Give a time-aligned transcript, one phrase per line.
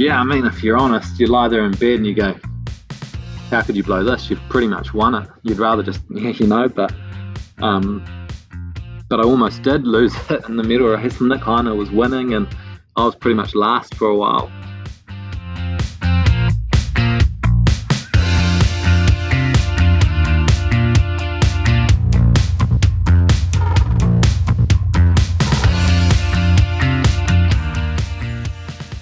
[0.00, 2.34] Yeah, I mean, if you're honest, you lie there in bed and you go,
[3.50, 4.30] how could you blow this?
[4.30, 5.28] You've pretty much won it.
[5.42, 6.90] You'd rather just, you know, but
[7.58, 8.02] um,
[9.10, 11.20] but I almost did lose it in the middle race.
[11.20, 12.48] Nick Heiner was winning, and
[12.96, 14.50] I was pretty much last for a while.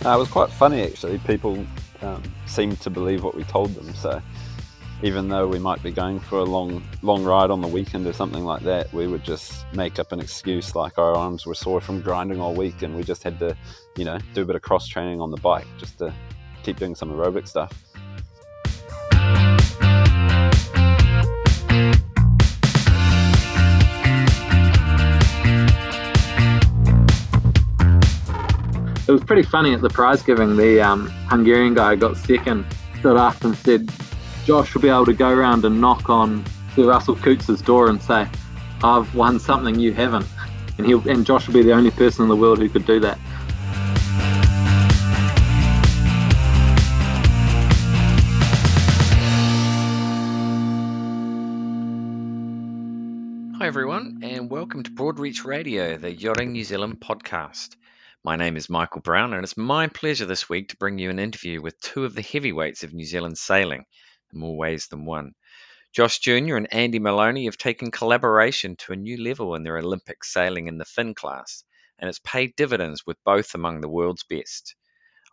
[0.08, 1.18] Uh, it was quite funny actually.
[1.18, 1.66] People
[2.00, 3.92] um, seemed to believe what we told them.
[3.94, 4.22] So
[5.02, 8.14] even though we might be going for a long long ride on the weekend or
[8.14, 11.82] something like that, we would just make up an excuse like our arms were sore
[11.82, 13.54] from grinding all week and we just had to,
[13.96, 16.10] you know, do a bit of cross training on the bike just to
[16.62, 17.70] keep doing some aerobic stuff.
[29.08, 30.54] It was pretty funny at the prize giving.
[30.54, 32.66] The um, Hungarian guy got second,
[32.98, 33.90] stood up and said,
[34.44, 38.02] Josh will be able to go around and knock on Sir Russell Coutts's door and
[38.02, 38.28] say,
[38.84, 40.26] I've won something you haven't.
[40.76, 43.00] And he'll and Josh will be the only person in the world who could do
[43.00, 43.16] that.
[53.56, 57.76] Hi everyone, and welcome to Broadreach Radio, the Yachting New Zealand podcast.
[58.24, 61.20] My name is Michael Brown, and it's my pleasure this week to bring you an
[61.20, 63.84] interview with two of the heavyweights of New Zealand sailing
[64.32, 65.36] in more ways than one.
[65.92, 70.24] Josh Junior and Andy Maloney have taken collaboration to a new level in their Olympic
[70.24, 71.62] sailing in the Finn class,
[72.00, 74.74] and it's paid dividends with both among the world's best.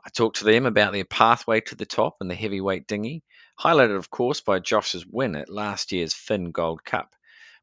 [0.05, 3.23] I talked to them about their pathway to the top in the heavyweight dinghy,
[3.59, 7.15] highlighted, of course, by Josh's win at last year's Finn Gold Cup,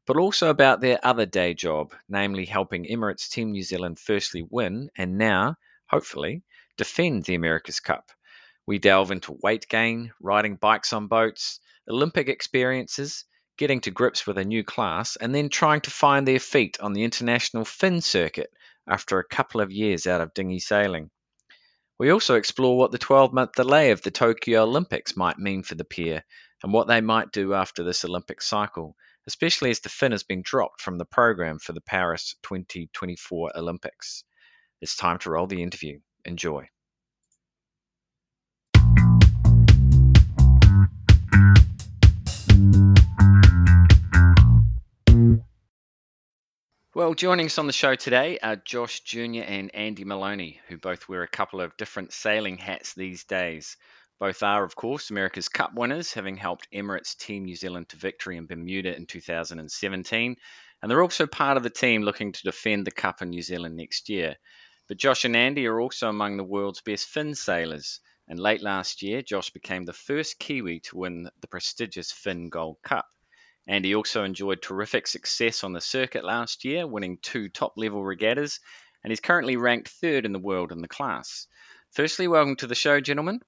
[0.05, 4.89] but also about their other day job, namely helping Emirates Team New Zealand firstly win
[4.97, 5.55] and now,
[5.87, 6.43] hopefully,
[6.77, 8.11] defend the America's Cup.
[8.65, 11.59] We delve into weight gain, riding bikes on boats,
[11.89, 13.25] Olympic experiences,
[13.57, 16.93] getting to grips with a new class, and then trying to find their feet on
[16.93, 18.51] the international Finn circuit
[18.87, 21.09] after a couple of years out of dinghy sailing.
[21.99, 25.75] We also explore what the 12 month delay of the Tokyo Olympics might mean for
[25.75, 26.25] the pair
[26.63, 28.95] and what they might do after this Olympic cycle,
[29.27, 34.23] especially as the Finn has been dropped from the program for the Paris 2024 Olympics.
[34.81, 35.99] It's time to roll the interview.
[36.25, 36.67] Enjoy.
[46.95, 51.09] Well, joining us on the show today are Josh Junior and Andy Maloney, who both
[51.09, 53.77] wear a couple of different sailing hats these days.
[54.23, 58.37] Both are, of course, America's Cup winners, having helped Emirates Team New Zealand to victory
[58.37, 60.37] in Bermuda in 2017.
[60.81, 63.75] And they're also part of the team looking to defend the Cup in New Zealand
[63.75, 64.37] next year.
[64.87, 67.99] But Josh and Andy are also among the world's best Finn sailors.
[68.29, 72.77] And late last year, Josh became the first Kiwi to win the prestigious Finn Gold
[72.81, 73.09] Cup.
[73.67, 78.01] And he also enjoyed terrific success on the circuit last year, winning two top level
[78.01, 78.61] regattas,
[79.03, 81.45] and he's currently ranked third in the world in the class.
[81.91, 83.41] Firstly, welcome to the show, gentlemen.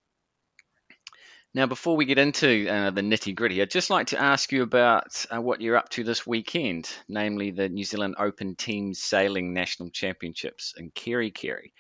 [1.56, 4.62] Now, before we get into uh, the nitty gritty, I'd just like to ask you
[4.62, 9.54] about uh, what you're up to this weekend, namely the New Zealand Open Team Sailing
[9.54, 11.72] National Championships in Kerikeri.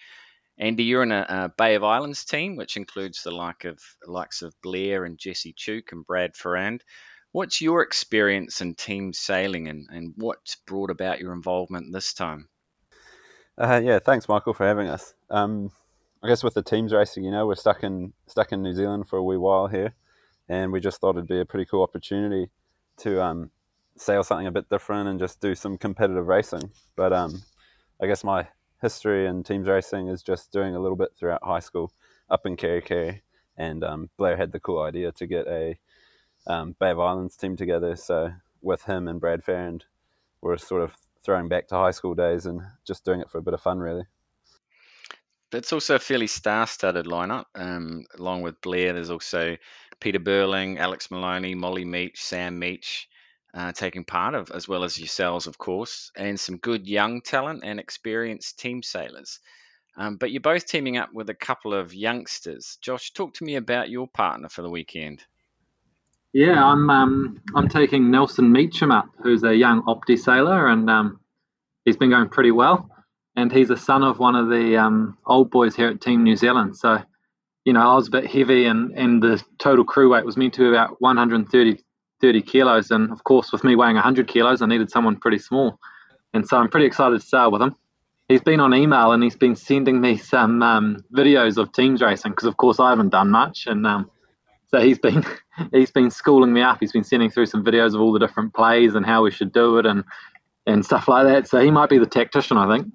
[0.58, 3.78] Andy, you're in a, a, Bay of Islands team, which includes the like of
[4.08, 6.82] likes of Blair and Jesse Tuke and Brad Farrand.
[7.34, 12.48] What's your experience in team sailing and, and what's brought about your involvement this time?
[13.58, 15.14] Uh, yeah, thanks, Michael, for having us.
[15.30, 15.72] Um,
[16.26, 19.08] I guess with the teams racing, you know, we're stuck in stuck in New Zealand
[19.08, 19.94] for a wee while here,
[20.50, 22.50] and we just thought it'd be a pretty cool opportunity
[22.98, 23.52] to um,
[23.96, 26.72] sail something a bit different and just do some competitive racing.
[26.96, 27.44] But um,
[28.02, 28.48] I guess my
[28.82, 31.94] history in teams racing is just doing a little bit throughout high school
[32.28, 33.22] up in Kerikeri,
[33.56, 35.78] and um, Blair had the cool idea to get a
[36.48, 37.96] um, Bay of Islands team together.
[37.96, 38.32] So
[38.64, 39.86] with him and Brad Farrand,
[40.42, 43.44] we're sort of throwing back to high school days and just doing it for a
[43.44, 44.06] bit of fun, really.
[45.52, 47.46] It's also a fairly star-studded lineup.
[47.56, 49.58] Um, along with Blair, there's also
[50.00, 53.08] Peter Burling, Alex Maloney, Molly Meech, Sam Meech
[53.56, 57.64] uh, taking part of, as well as yourselves, of course, and some good young talent
[57.64, 59.40] and experienced team sailors.
[59.98, 62.78] Um, but you're both teaming up with a couple of youngsters.
[62.82, 65.24] Josh, talk to me about your partner for the weekend.
[66.34, 71.22] Yeah, I'm um, I'm taking Nelson Meacham up, who's a young Opti sailor, and um,
[71.86, 72.90] he's been going pretty well.
[73.36, 76.36] And he's a son of one of the um, old boys here at Team New
[76.36, 76.78] Zealand.
[76.78, 77.02] So,
[77.66, 80.54] you know, I was a bit heavy, and, and the total crew weight was meant
[80.54, 81.84] to be about 130
[82.22, 82.92] 30 kilos.
[82.92, 85.80] And of course, with me weighing 100 kilos, I needed someone pretty small.
[86.34, 87.76] And so I'm pretty excited to sail with him.
[88.28, 92.32] he's been on email and he's been sending me some um, videos of teams racing
[92.32, 94.10] because, of course, I haven't done much, and um,
[94.68, 95.24] so he's been
[95.72, 96.78] he's been schooling me up.
[96.80, 99.54] He's been sending through some videos of all the different plays and how we should
[99.54, 100.04] do it and
[100.68, 101.48] and stuff like that.
[101.48, 102.92] So he might be the tactician, I think.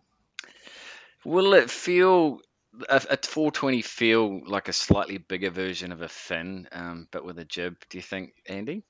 [1.24, 2.40] Will it feel
[2.88, 7.38] a, a 420 feel like a slightly bigger version of a Finn, um, but with
[7.38, 7.76] a jib?
[7.88, 8.84] Do you think, Andy?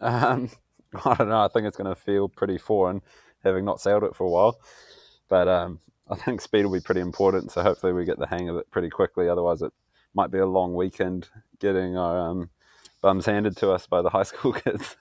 [0.00, 0.50] Um,
[1.04, 1.40] I don't know.
[1.40, 3.02] I think it's going to feel pretty foreign,
[3.42, 4.58] having not sailed it for a while.
[5.28, 7.52] But um, I think speed will be pretty important.
[7.52, 9.28] So hopefully we get the hang of it pretty quickly.
[9.28, 9.72] Otherwise, it
[10.14, 11.28] might be a long weekend
[11.58, 12.50] getting our um,
[13.02, 14.96] bums handed to us by the high school kids.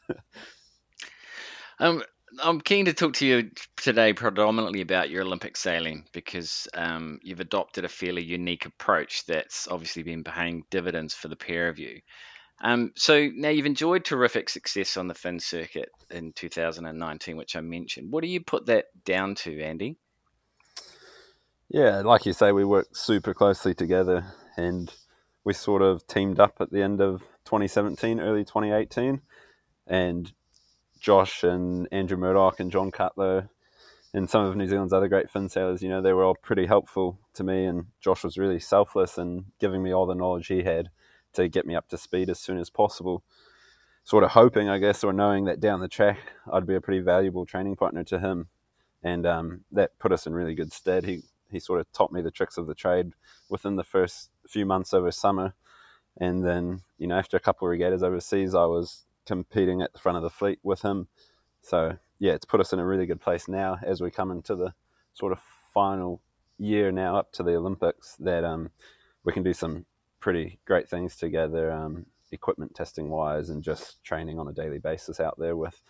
[1.80, 2.04] um,
[2.42, 7.40] I'm keen to talk to you today predominantly about your Olympic sailing because um, you've
[7.40, 12.00] adopted a fairly unique approach that's obviously been paying dividends for the pair of you.
[12.62, 17.62] Um, so now you've enjoyed terrific success on the Finn circuit in 2019, which I
[17.62, 18.12] mentioned.
[18.12, 19.98] What do you put that down to, Andy?
[21.70, 24.26] Yeah, like you say, we worked super closely together
[24.56, 24.94] and
[25.44, 29.22] we sort of teamed up at the end of 2017, early 2018.
[29.88, 30.32] And
[31.04, 33.50] Josh and Andrew Murdoch and John Cutler
[34.14, 36.66] and some of New Zealand's other great Finn sailors, you know, they were all pretty
[36.66, 37.66] helpful to me.
[37.66, 40.90] And Josh was really selfless and giving me all the knowledge he had
[41.34, 43.22] to get me up to speed as soon as possible.
[44.06, 46.20] Sort of hoping, I guess, or knowing that down the track
[46.52, 48.48] I'd be a pretty valuable training partner to him.
[49.04, 51.04] And um, that put us in really good stead.
[51.04, 53.12] He, he sort of taught me the tricks of the trade
[53.50, 55.54] within the first few months over summer.
[56.18, 60.00] And then, you know, after a couple of regattas overseas, I was competing at the
[60.00, 61.08] front of the fleet with him.
[61.62, 64.56] So yeah, it's put us in a really good place now as we come into
[64.56, 64.74] the
[65.14, 65.40] sort of
[65.74, 66.22] final
[66.58, 68.70] year now up to the Olympics that um,
[69.24, 69.86] we can do some
[70.20, 75.20] pretty great things together, um, equipment testing wise, and just training on a daily basis
[75.20, 75.82] out there with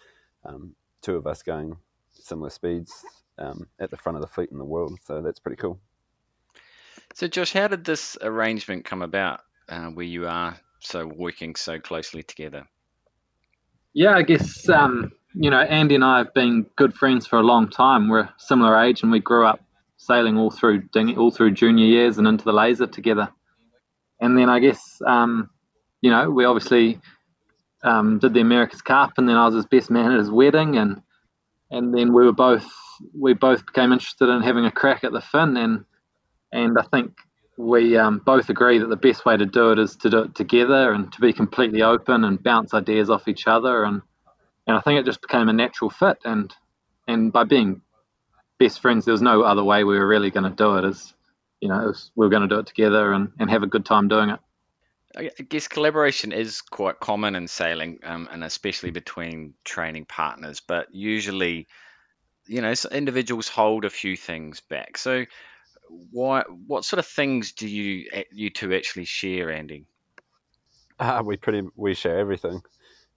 [0.45, 1.77] um, two of us going
[2.11, 3.05] similar speeds
[3.37, 4.97] um, at the front of the fleet in the world.
[5.05, 5.79] So that's pretty cool.
[7.13, 11.79] So, Josh, how did this arrangement come about uh, where you are so working so
[11.79, 12.65] closely together?
[13.93, 17.43] Yeah, I guess um, you know Andy and I have been good friends for a
[17.43, 18.09] long time.
[18.09, 19.61] We're similar age, and we grew up
[19.97, 20.83] sailing all through
[21.17, 23.29] all through junior years and into the laser together.
[24.19, 25.49] And then I guess um,
[26.01, 26.99] you know we obviously
[27.83, 30.75] um, did the America's Cup, and then I was his best man at his wedding,
[30.75, 31.01] and
[31.69, 32.67] and then we were both
[33.19, 35.85] we both became interested in having a crack at the Finn, and
[36.51, 37.13] and I think
[37.57, 40.35] we um, both agree that the best way to do it is to do it
[40.35, 43.83] together and to be completely open and bounce ideas off each other.
[43.83, 44.01] And
[44.65, 46.17] and I think it just became a natural fit.
[46.25, 46.53] And
[47.07, 47.81] and by being
[48.59, 51.13] best friends there was no other way we were really going to do it as
[51.59, 53.85] you know was, we were going to do it together and, and have a good
[53.85, 54.39] time doing it.
[55.15, 60.93] I guess collaboration is quite common in sailing um, and especially between training partners but
[60.93, 61.67] usually
[62.47, 64.97] you know individuals hold a few things back.
[64.97, 65.25] So
[66.11, 66.43] why?
[66.67, 69.85] What sort of things do you you two actually share, Andy?
[70.99, 72.61] Uh, we pretty we share everything.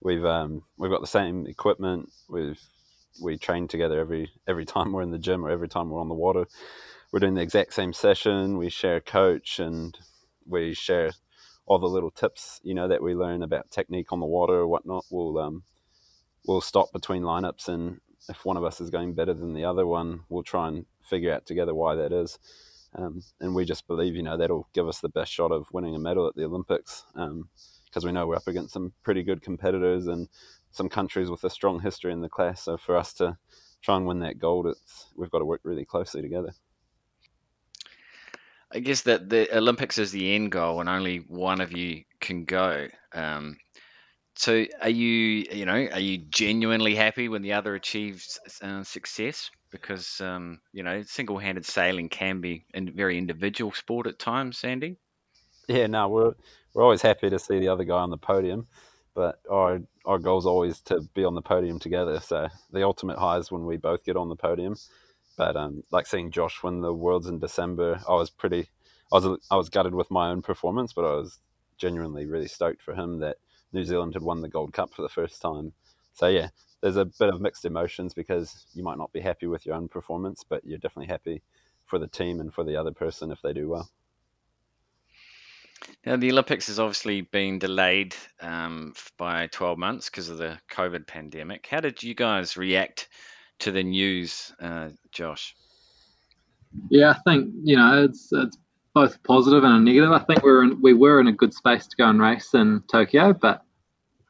[0.01, 2.09] We've um, we've got the same equipment.
[2.29, 2.59] We've
[3.21, 6.09] we train together every every time we're in the gym or every time we're on
[6.09, 6.45] the water.
[7.11, 8.57] We're doing the exact same session.
[8.57, 9.97] We share a coach and
[10.45, 11.11] we share
[11.65, 14.67] all the little tips you know that we learn about technique on the water or
[14.67, 15.05] whatnot.
[15.09, 15.63] We'll um,
[16.45, 19.85] we'll stop between lineups and if one of us is going better than the other
[19.85, 22.37] one, we'll try and figure out together why that is.
[22.95, 25.95] Um, and we just believe, you know, that'll give us the best shot of winning
[25.95, 29.41] a medal at the Olympics because um, we know we're up against some pretty good
[29.41, 30.29] competitors and
[30.71, 32.63] some countries with a strong history in the class.
[32.63, 33.37] So for us to
[33.81, 36.53] try and win that gold, it's we've got to work really closely together.
[38.71, 42.43] I guess that the Olympics is the end goal, and only one of you can
[42.43, 42.87] go.
[43.13, 43.57] Um,
[44.37, 49.49] so, are you, you know, are you genuinely happy when the other achieves uh, success?
[49.71, 54.57] because um, you know single-handed sailing can be a very individual sport at times.
[54.57, 54.97] Sandy.
[55.67, 56.33] Yeah, no, we're
[56.73, 58.67] we're always happy to see the other guy on the podium,
[59.13, 62.19] but our our goal is always to be on the podium together.
[62.19, 64.75] So the ultimate high is when we both get on the podium.
[65.37, 68.69] But um, like seeing Josh win the Worlds in December, I was pretty,
[69.11, 71.39] I was I was gutted with my own performance, but I was
[71.77, 73.37] genuinely really stoked for him that
[73.77, 75.71] New Zealand had won the Gold Cup for the first time.
[76.13, 76.49] So yeah,
[76.81, 79.87] there's a bit of mixed emotions because you might not be happy with your own
[79.87, 81.43] performance, but you're definitely happy
[81.85, 83.87] for the team and for the other person if they do well.
[86.05, 91.05] Now, the Olympics has obviously been delayed um, by 12 months because of the COVID
[91.05, 91.67] pandemic.
[91.67, 93.09] How did you guys react
[93.59, 95.55] to the news, uh, Josh?
[96.89, 98.57] Yeah, I think you know it's it's
[98.93, 100.11] both positive and a negative.
[100.11, 102.53] I think we were in, we were in a good space to go and race
[102.53, 103.63] in Tokyo, but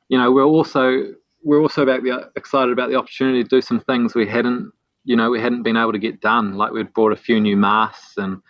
[0.09, 3.79] you know we're also we're also about the, excited about the opportunity to do some
[3.79, 4.71] things we hadn't
[5.07, 6.57] you know we hadn't been able to get done.
[6.57, 8.41] Like we'd brought a few new masts and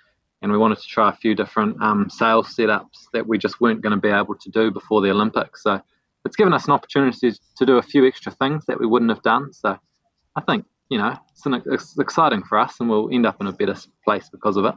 [0.41, 3.81] and we wanted to try a few different um, sails setups that we just weren't
[3.81, 5.63] going to be able to do before the Olympics.
[5.63, 5.81] So
[6.25, 9.23] it's given us an opportunity to do a few extra things that we wouldn't have
[9.23, 9.53] done.
[9.53, 9.77] So
[10.35, 13.47] I think you know it's, an, it's exciting for us, and we'll end up in
[13.47, 14.75] a better place because of it.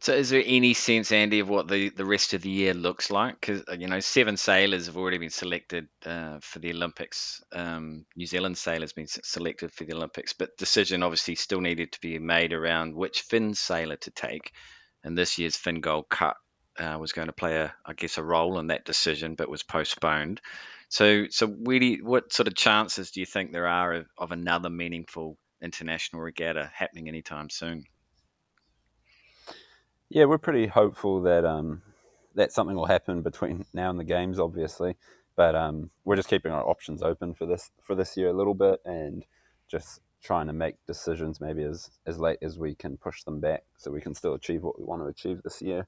[0.00, 3.10] So, is there any sense, Andy, of what the, the rest of the year looks
[3.10, 3.40] like?
[3.40, 7.42] Because you know, seven sailors have already been selected uh, for the Olympics.
[7.52, 12.00] Um, New Zealand sailors been selected for the Olympics, but decision obviously still needed to
[12.00, 14.52] be made around which Finn sailor to take.
[15.02, 16.36] And this year's Finn Gold Cup
[16.78, 19.64] uh, was going to play a, I guess, a role in that decision, but was
[19.64, 20.40] postponed.
[20.90, 25.36] So, so what sort of chances do you think there are of, of another meaningful
[25.60, 27.84] international regatta happening anytime soon?
[30.10, 31.82] Yeah, we're pretty hopeful that um,
[32.34, 34.96] that something will happen between now and the games, obviously.
[35.36, 38.54] But um, we're just keeping our options open for this for this year a little
[38.54, 39.24] bit, and
[39.70, 43.64] just trying to make decisions maybe as as late as we can push them back,
[43.76, 45.86] so we can still achieve what we want to achieve this year.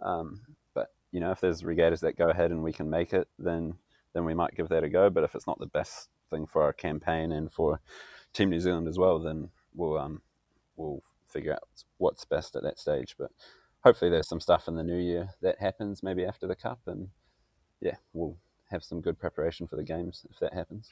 [0.00, 0.40] Um,
[0.74, 3.74] but you know, if there's regattas that go ahead and we can make it, then
[4.14, 5.10] then we might give that a go.
[5.10, 7.80] But if it's not the best thing for our campaign and for
[8.32, 10.22] Team New Zealand as well, then we'll um,
[10.76, 11.62] we'll figure out
[11.98, 13.14] what's best at that stage.
[13.16, 13.30] But
[13.82, 17.08] hopefully there's some stuff in the new year that happens maybe after the cup and
[17.80, 18.36] yeah we'll
[18.70, 20.88] have some good preparation for the games if that happens.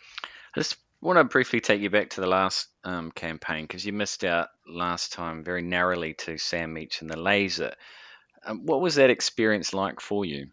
[0.57, 3.93] I just want to briefly take you back to the last um, campaign because you
[3.93, 7.73] missed out last time very narrowly to sam Meech and the laser.
[8.45, 10.49] Um, what was that experience like for you?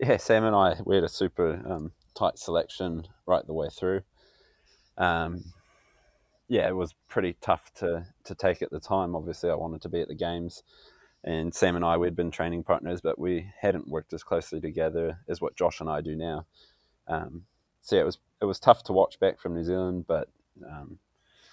[0.00, 4.02] Yeah sam and i we had a super um, tight selection right the way through.
[4.96, 5.44] Um,
[6.48, 9.14] yeah, it was pretty tough to to take at the time.
[9.14, 10.62] Obviously, I wanted to be at the games,
[11.24, 15.18] and Sam and I we'd been training partners, but we hadn't worked as closely together
[15.28, 16.46] as what Josh and I do now.
[17.06, 17.44] Um,
[17.82, 20.28] so yeah, it was it was tough to watch back from New Zealand, but
[20.66, 20.98] um,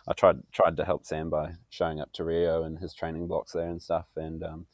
[0.07, 3.51] I tried tried to help Sam by showing up to Rio and his training blocks
[3.51, 4.65] there and stuff, and um,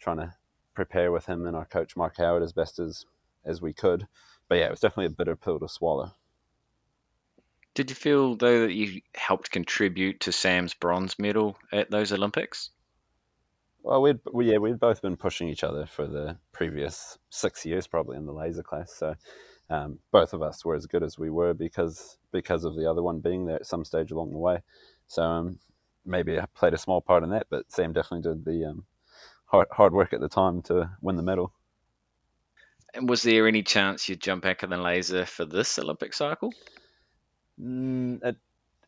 [0.00, 0.34] trying to
[0.74, 3.06] prepare with him and our coach Mark Howard as best as
[3.44, 4.08] as we could.
[4.48, 6.12] But yeah, it was definitely a bitter pill to swallow.
[7.74, 12.70] Did you feel though that you helped contribute to Sam's bronze medal at those Olympics?
[13.82, 17.86] Well, we'd we, yeah we'd both been pushing each other for the previous six years,
[17.86, 18.94] probably in the laser class.
[18.94, 19.14] So
[19.70, 23.02] um, both of us were as good as we were because because of the other
[23.02, 24.62] one being there at some stage along the way.
[25.08, 25.58] So um,
[26.06, 28.84] maybe I played a small part in that, but Sam definitely did the um,
[29.46, 31.52] hard hard work at the time to win the medal.
[32.94, 36.52] And was there any chance you'd jump back in the laser for this Olympic cycle?
[37.60, 38.36] Mm, it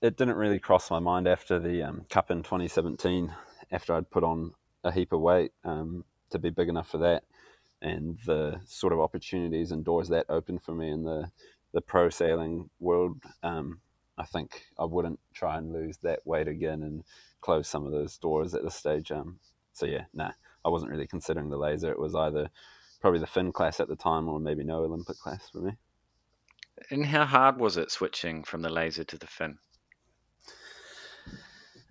[0.02, 3.35] it didn't really cross my mind after the um, cup in 2017.
[3.70, 4.52] After I'd put on
[4.85, 7.25] a heap of weight um, to be big enough for that,
[7.80, 11.30] and the sort of opportunities and doors that opened for me in the
[11.73, 13.23] the pro sailing world.
[13.42, 13.80] Um,
[14.18, 17.04] I think I wouldn't try and lose that weight again and
[17.42, 19.12] close some of those doors at this stage.
[19.12, 19.38] Um,
[19.75, 20.32] so yeah, nah,
[20.64, 21.90] I wasn't really considering the laser.
[21.90, 22.49] It was either
[23.00, 25.73] probably the Finn class at the time or maybe no Olympic class for me.
[26.90, 29.59] And how hard was it switching from the laser to the Finn?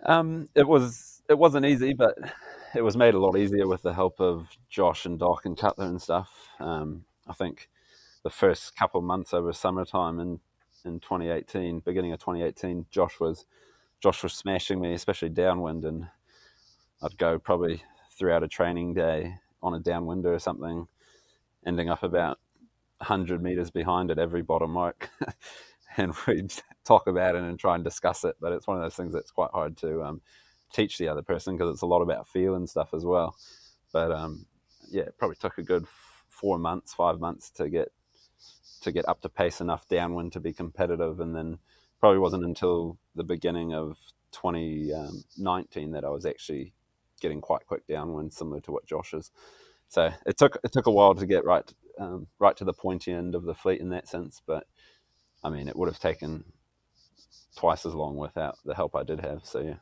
[0.06, 2.16] Um, it was it wasn't easy, but
[2.76, 5.86] it was made a lot easier with the help of Josh and Doc and Cutler
[5.86, 6.50] and stuff.
[6.60, 7.70] Um, I think
[8.24, 10.40] the first couple months over summertime in
[10.84, 13.46] in 2018, beginning of 2018, Josh was
[14.02, 16.08] Josh was smashing me, especially downwind, and
[17.02, 20.88] I'd go probably throughout a training day on a downwinder or something,
[21.66, 22.40] ending up about
[23.00, 25.10] 100 meters behind at every bottom mark.
[25.98, 28.36] and we'd talk about it and try and discuss it.
[28.40, 30.22] But it's one of those things that's quite hard to um,
[30.74, 33.36] teach the other person because it's a lot about feel and stuff as well.
[33.94, 34.46] But um,
[34.90, 35.86] yeah, it probably took a good
[36.28, 37.90] four months, five months to get
[38.82, 41.58] to get up to pace enough downwind to be competitive, and then
[42.00, 43.98] probably wasn't until the beginning of
[44.32, 46.74] 2019 that I was actually
[47.22, 49.32] getting quite quick downwind, similar to what Josh is.
[49.88, 53.12] So it took it took a while to get right um, right to the pointy
[53.12, 54.42] end of the fleet in that sense.
[54.46, 54.66] But
[55.44, 56.44] I mean, it would have taken
[57.56, 59.46] twice as long without the help I did have.
[59.46, 59.76] So yeah.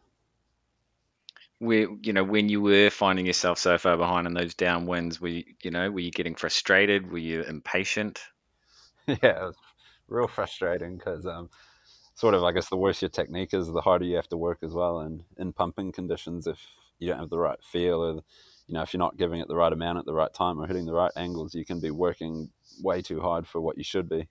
[1.59, 5.29] Where you know when you were finding yourself so far behind in those downwinds, were
[5.29, 7.11] you, you know were you getting frustrated?
[7.11, 8.19] Were you impatient?
[9.05, 9.57] Yeah, it was
[10.07, 11.49] real frustrating because um,
[12.15, 14.59] sort of I guess the worse your technique is, the harder you have to work
[14.63, 14.99] as well.
[15.01, 16.57] And in pumping conditions, if
[16.99, 18.21] you don't have the right feel or
[18.67, 20.67] you know, if you're not giving it the right amount at the right time or
[20.67, 22.49] hitting the right angles, you can be working
[22.81, 24.27] way too hard for what you should be.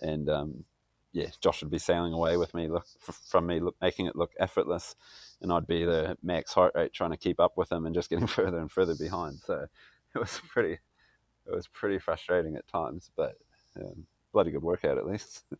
[0.00, 0.64] And um,
[1.12, 2.86] yeah, Josh would be sailing away with me, look
[3.28, 4.96] from me, look, making it look effortless,
[5.40, 8.10] and I'd be the max heart rate trying to keep up with him and just
[8.10, 9.38] getting further and further behind.
[9.46, 9.66] So
[10.14, 10.78] it was pretty,
[11.46, 13.34] it was pretty frustrating at times, but
[13.76, 15.44] um, bloody good workout at least.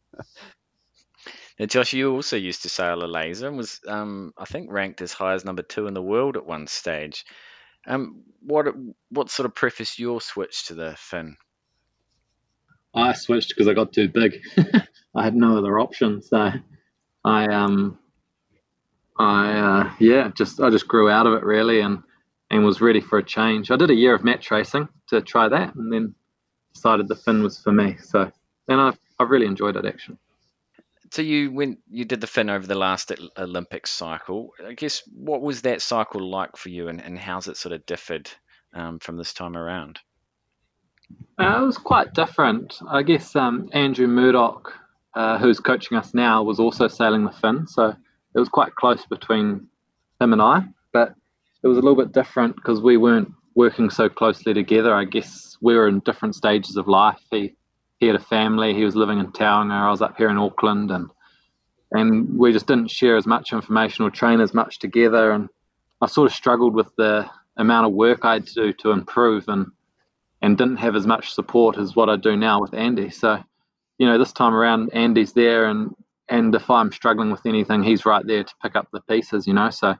[1.59, 5.01] Now, Josh, you also used to sail a laser and was, um, I think, ranked
[5.03, 7.25] as high as number two in the world at one stage.
[7.87, 8.67] Um, what
[9.11, 11.37] what sort of prefaced your switch to the Finn?
[12.95, 14.41] I switched because I got too big.
[15.15, 16.51] I had no other option, so
[17.25, 17.99] I um
[19.19, 22.03] I uh, yeah just I just grew out of it really and
[22.51, 23.71] and was ready for a change.
[23.71, 26.15] I did a year of match racing to try that, and then
[26.75, 27.97] decided the Finn was for me.
[28.03, 28.31] So
[28.69, 30.19] and I've I've really enjoyed it actually.
[31.15, 34.51] So you went, you did the Finn over the last Olympic cycle.
[34.67, 37.87] I guess what was that cycle like for you, and, and how's it sort of
[37.87, 38.29] differed
[38.75, 40.01] um, from this time around?
[41.39, 42.81] Uh, it was quite different.
[42.89, 44.73] I guess um, Andrew Murdoch,
[45.15, 49.07] uh, who's coaching us now, was also sailing the Finn, so it was quite close
[49.07, 49.69] between
[50.21, 50.65] him and I.
[50.93, 51.15] But
[51.63, 54.93] it was a little bit different because we weren't working so closely together.
[54.93, 57.21] I guess we were in different stages of life.
[57.31, 57.55] He
[57.99, 58.75] he had a family.
[58.75, 59.73] He was living in Tauranga.
[59.73, 61.11] I was up here in Auckland, and
[61.93, 65.31] and we just didn't share as much information or train as much together.
[65.31, 65.49] And
[66.01, 69.49] I sort of struggled with the amount of work I had to do to improve,
[69.49, 69.67] and
[70.43, 73.11] and didn't have as much support as what I do now with Andy.
[73.11, 73.43] So,
[73.99, 75.95] you know, this time around, Andy's there, and
[76.29, 79.47] and if I'm struggling with anything, he's right there to pick up the pieces.
[79.47, 79.95] You know, so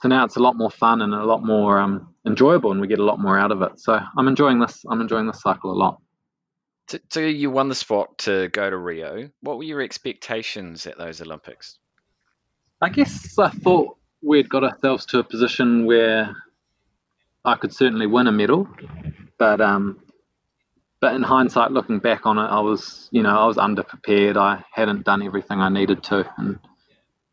[0.00, 2.86] so now it's a lot more fun and a lot more um, enjoyable, and we
[2.86, 3.78] get a lot more out of it.
[3.78, 4.84] So I'm enjoying this.
[4.90, 6.00] I'm enjoying this cycle a lot.
[7.08, 9.30] So, you won the spot to go to Rio.
[9.40, 11.78] What were your expectations at those Olympics?
[12.82, 16.34] I guess I thought we'd got ourselves to a position where
[17.44, 18.68] I could certainly win a medal,
[19.38, 20.00] but um,
[21.00, 24.36] but in hindsight, looking back on it, I was you know I was underprepared.
[24.36, 26.58] I hadn't done everything I needed to, and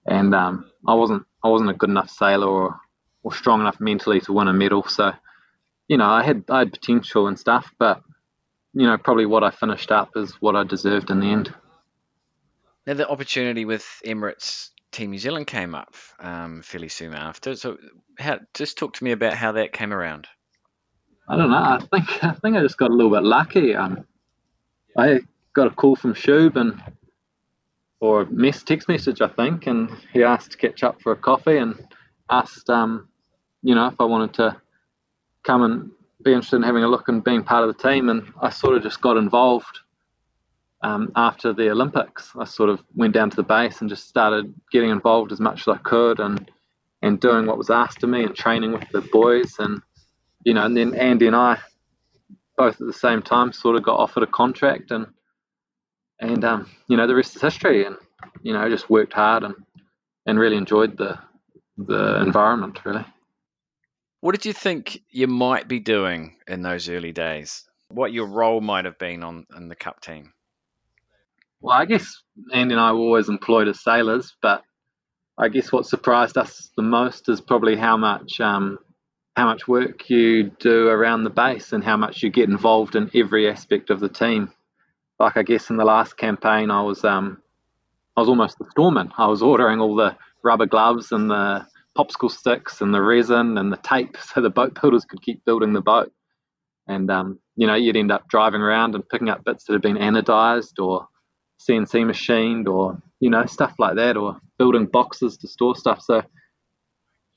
[0.06, 2.80] and um, I wasn't I wasn't a good enough sailor or,
[3.24, 4.84] or strong enough mentally to win a medal.
[4.88, 5.12] So
[5.88, 8.02] you know I had I had potential and stuff, but
[8.80, 11.54] you know, probably what I finished up is what I deserved in the end.
[12.88, 17.58] Now, the opportunity with Emirates Team New Zealand came up um, fairly soon after.
[17.58, 17.78] So,
[18.18, 20.30] how, just talk to me about how that came around.
[21.28, 21.58] I don't know.
[21.58, 23.76] I think I think I just got a little bit lucky.
[23.76, 24.06] Um,
[24.98, 25.20] I
[25.52, 26.82] got a call from Shoebs and
[28.00, 31.18] or a mess, text message, I think, and he asked to catch up for a
[31.18, 31.76] coffee and
[32.30, 33.10] asked, um,
[33.62, 34.56] you know, if I wanted to
[35.44, 35.92] come and
[36.24, 38.10] be interested in having a look and being part of the team.
[38.10, 39.80] And I sort of just got involved
[40.82, 42.32] um, after the Olympics.
[42.38, 45.62] I sort of went down to the base and just started getting involved as much
[45.62, 46.50] as I could and
[47.02, 49.82] and doing what was asked of me and training with the boys and
[50.44, 51.58] you know and then Andy and I
[52.58, 55.08] both at the same time sort of got offered a contract and
[56.20, 57.96] and um, you know the rest is history and
[58.42, 59.56] you know just worked hard and
[60.26, 61.18] and really enjoyed the
[61.78, 63.06] the environment really.
[64.22, 67.64] What did you think you might be doing in those early days?
[67.90, 70.34] What your role might have been on in the cup team?
[71.62, 72.22] Well, I guess
[72.54, 74.64] Andy and I were always employed as sailors, but
[75.38, 78.78] I guess what surprised us the most is probably how much um,
[79.38, 83.10] how much work you do around the base and how much you get involved in
[83.16, 84.52] every aspect of the team.
[85.18, 87.42] Like I guess in the last campaign, I was um,
[88.18, 89.14] I was almost the storeman.
[89.18, 91.66] I was ordering all the rubber gloves and the
[92.00, 95.74] popsicle sticks and the resin and the tape so the boat builders could keep building
[95.74, 96.12] the boat.
[96.88, 99.82] And, um, you know, you'd end up driving around and picking up bits that had
[99.82, 101.08] been anodized or
[101.60, 106.02] CNC machined or, you know, stuff like that or building boxes to store stuff.
[106.02, 106.24] So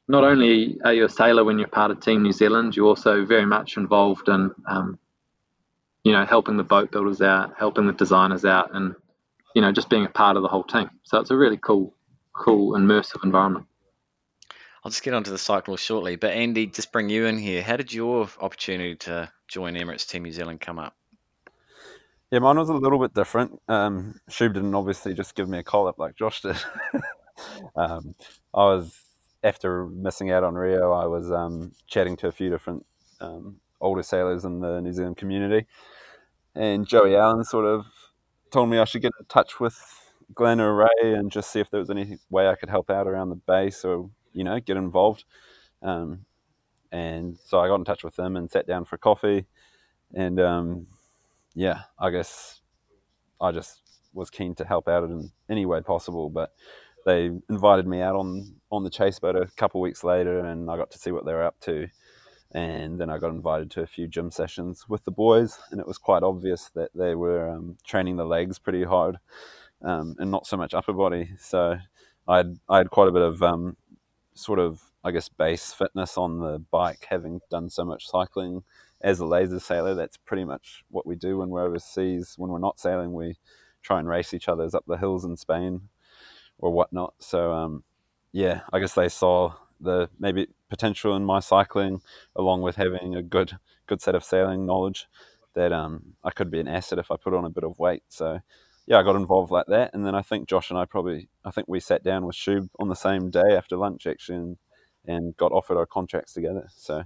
[0.08, 3.26] not only are you a sailor when you're part of Team New Zealand, you're also
[3.26, 4.98] very much involved in, um,
[6.04, 8.94] you know, helping the boat builders out, helping the designers out, and
[9.54, 10.90] you know, just being a part of the whole team.
[11.04, 11.94] So it's a really cool,
[12.32, 13.66] cool, immersive environment.
[14.84, 16.16] I'll just get onto the cycle shortly.
[16.16, 17.62] But Andy, just bring you in here.
[17.62, 20.94] How did your opportunity to join Emirates Team New Zealand come up?
[22.30, 23.60] Yeah, mine was a little bit different.
[23.68, 26.56] Um, Shoebs didn't obviously just give me a call up like Josh did.
[27.76, 28.14] um,
[28.54, 28.98] I was
[29.44, 30.92] after missing out on Rio.
[30.92, 32.86] I was um, chatting to a few different
[33.20, 35.66] um, older sailors in the New Zealand community,
[36.54, 37.84] and Joey Allen sort of
[38.50, 39.78] told me I should get in touch with
[40.34, 43.06] Glenn or Ray and just see if there was any way I could help out
[43.06, 45.24] around the base or you know, get involved.
[45.82, 46.24] Um,
[46.90, 49.46] and so I got in touch with them and sat down for coffee.
[50.14, 50.86] And um,
[51.54, 52.60] yeah, I guess
[53.40, 53.80] I just
[54.12, 56.28] was keen to help out in any way possible.
[56.28, 56.52] But
[57.04, 60.70] they invited me out on on the chase boat a couple of weeks later, and
[60.70, 61.88] I got to see what they were up to.
[62.54, 65.86] And then I got invited to a few gym sessions with the boys, and it
[65.86, 69.16] was quite obvious that they were um, training the legs pretty hard,
[69.82, 71.30] um, and not so much upper body.
[71.38, 71.78] So
[72.28, 73.76] I had I had quite a bit of um,
[74.34, 78.62] sort of, I guess, base fitness on the bike, having done so much cycling
[79.00, 79.94] as a laser sailor.
[79.94, 82.34] That's pretty much what we do when we're overseas.
[82.36, 83.36] When we're not sailing, we
[83.82, 85.88] try and race each other's up the hills in Spain
[86.58, 87.14] or whatnot.
[87.18, 87.84] So um,
[88.32, 92.00] yeah, I guess they saw the maybe potential in my cycling,
[92.36, 95.06] along with having a good good set of sailing knowledge,
[95.54, 98.04] that um, I could be an asset if I put on a bit of weight.
[98.08, 98.40] So
[98.86, 101.50] yeah, I got involved like that, and then I think Josh and I probably I
[101.50, 104.56] think we sat down with Shoebs on the same day after lunch actually, and,
[105.06, 106.68] and got offered our contracts together.
[106.74, 107.04] So I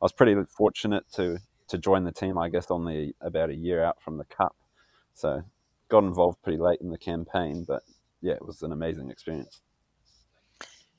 [0.00, 3.82] was pretty fortunate to to join the team, I guess, on the about a year
[3.82, 4.56] out from the cup.
[5.14, 5.42] So
[5.88, 7.82] got involved pretty late in the campaign, but
[8.20, 9.60] yeah, it was an amazing experience.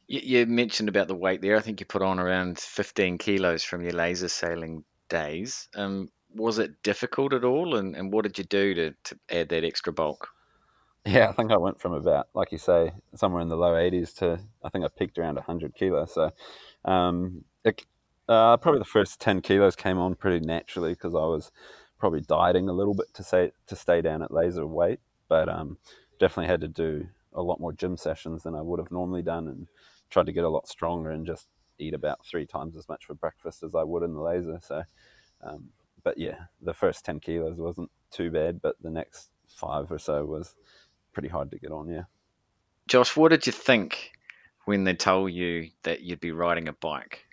[0.08, 1.58] You, you mentioned about the weight there.
[1.58, 5.68] I think you put on around 15 kilos from your laser sailing days.
[5.76, 7.76] Um, was it difficult at all?
[7.76, 10.30] And, and what did you do to, to add that extra bulk?
[11.06, 14.13] Yeah, I think I went from about, like you say, somewhere in the low 80s
[14.16, 16.13] to I think I peaked around 100 kilos.
[16.13, 16.32] So
[16.84, 17.86] um, it,
[18.28, 21.52] uh, probably the first 10 kilos came on pretty naturally because I was
[21.98, 25.78] probably dieting a little bit to say to stay down at laser weight, but um,
[26.20, 29.48] definitely had to do a lot more gym sessions than I would have normally done
[29.48, 29.68] and
[30.10, 31.48] tried to get a lot stronger and just
[31.80, 34.60] eat about three times as much for breakfast as I would in the laser.
[34.62, 34.84] So,
[35.42, 35.70] um,
[36.08, 40.24] but yeah, the first 10 kilos wasn't too bad, but the next five or so
[40.24, 40.56] was
[41.12, 41.89] pretty hard to get on.
[41.89, 42.04] Yeah.
[42.88, 44.12] Josh, what did you think
[44.63, 47.26] when they told you that you'd be riding a bike?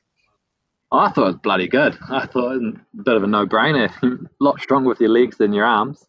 [0.91, 1.97] I thought it was bloody good.
[2.11, 3.93] I thought it was a bit of a no-brainer.
[4.03, 6.05] a lot stronger with your legs than your arms.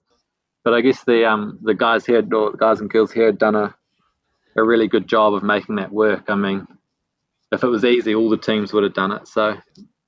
[0.63, 3.37] But I guess the um the guys here, or the guys and girls here, had
[3.37, 3.75] done a
[4.55, 6.23] a really good job of making that work.
[6.29, 6.65] I mean,
[7.51, 9.27] if it was easy, all the teams would have done it.
[9.27, 9.55] So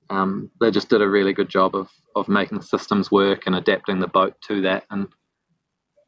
[0.10, 4.00] um, they just did a really good job of of making systems work and adapting
[4.00, 4.86] the boat to that.
[4.89, 5.08] And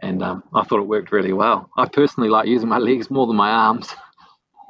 [0.01, 1.69] and um, I thought it worked really well.
[1.77, 3.93] I personally like using my legs more than my arms.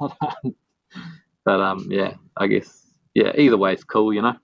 [0.00, 4.36] but um, yeah, I guess yeah, either way is cool, you know.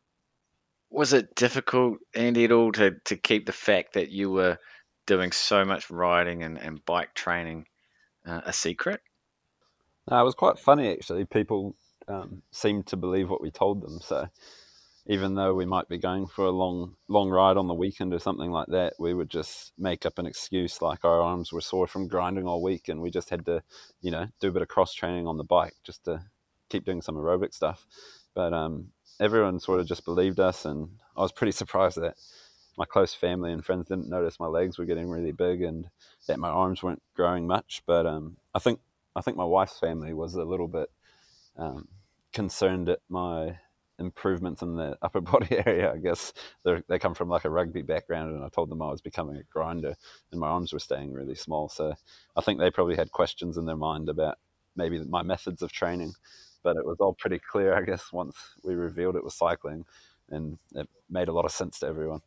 [0.91, 4.59] Was it difficult, Andy, at all to, to keep the fact that you were
[5.07, 7.67] doing so much riding and, and bike training
[8.27, 9.01] uh, a secret?
[10.09, 11.25] No, it was quite funny actually.
[11.25, 11.75] People
[12.09, 13.99] um, seemed to believe what we told them.
[14.01, 14.29] So
[15.09, 18.19] even though we might be going for a long long ride on the weekend or
[18.19, 21.87] something like that, we would just make up an excuse like our arms were sore
[21.87, 23.63] from grinding all week and we just had to,
[24.01, 26.23] you know, do a bit of cross training on the bike just to
[26.69, 27.87] keep doing some aerobic stuff.
[28.35, 28.89] But um,
[29.21, 32.17] everyone sort of just believed us, and I was pretty surprised that
[32.77, 35.87] my close family and friends didn't notice my legs were getting really big and
[36.27, 37.83] that my arms weren't growing much.
[37.87, 38.81] But um, I think
[39.15, 40.91] I think my wife's family was a little bit
[41.57, 41.89] um,
[42.35, 43.59] concerned at my
[43.99, 45.93] improvements in the upper body area.
[45.93, 46.33] I guess
[46.65, 49.37] They're, they come from like a rugby background, and I told them I was becoming
[49.37, 49.95] a grinder,
[50.31, 51.69] and my arms were staying really small.
[51.69, 51.95] So
[52.37, 54.39] I think they probably had questions in their mind about
[54.75, 56.13] maybe my methods of training
[56.67, 59.85] but it was all pretty clear, I guess, once we revealed it was cycling,
[60.31, 62.23] and it made a lot of sense to everyone.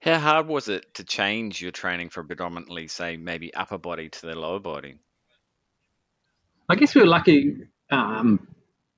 [0.00, 4.26] How hard was it to change your training from predominantly, say, maybe upper body to
[4.26, 5.00] the lower body?
[6.68, 7.56] I guess we were lucky,
[7.90, 8.46] um,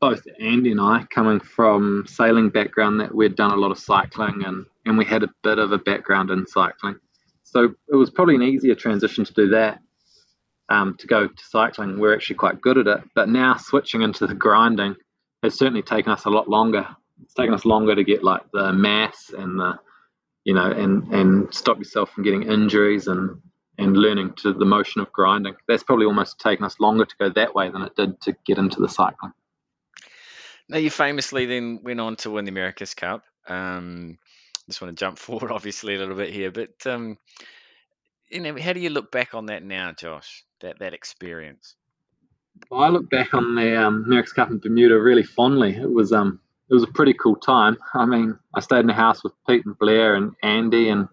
[0.01, 4.45] both Andy and I, coming from sailing background, that we'd done a lot of cycling
[4.45, 6.97] and, and we had a bit of a background in cycling.
[7.43, 9.81] So it was probably an easier transition to do that
[10.69, 13.05] um, to go to cycling, we're actually quite good at it.
[13.15, 14.97] But now switching into the grinding
[15.43, 16.87] has certainly taken us a lot longer.
[17.23, 19.79] It's taken us longer to get like the mass and the,
[20.45, 23.41] you know, and and stop yourself from getting injuries and
[23.79, 25.55] and learning to the motion of grinding.
[25.69, 28.59] That's probably almost taken us longer to go that way than it did to get
[28.59, 29.33] into the cycling.
[30.69, 33.23] Now you famously then went on to win the America's Cup.
[33.47, 34.19] Um,
[34.69, 37.19] just want to jump forward, obviously, a little bit here, but um,
[38.29, 40.45] you know, how do you look back on that now, Josh?
[40.61, 41.77] That that experience.
[42.71, 45.77] Well, I look back on the um, America's Cup in Bermuda really fondly.
[45.77, 47.77] It was um, it was a pretty cool time.
[47.95, 51.09] I mean, I stayed in the house with Pete and Blair and Andy, and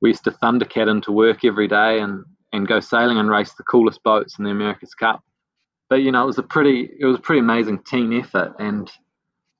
[0.00, 3.62] we used to thundercat into work every day and and go sailing and race the
[3.62, 5.22] coolest boats in the America's Cup.
[5.90, 8.90] But you know, it was a pretty it was a pretty amazing team effort, and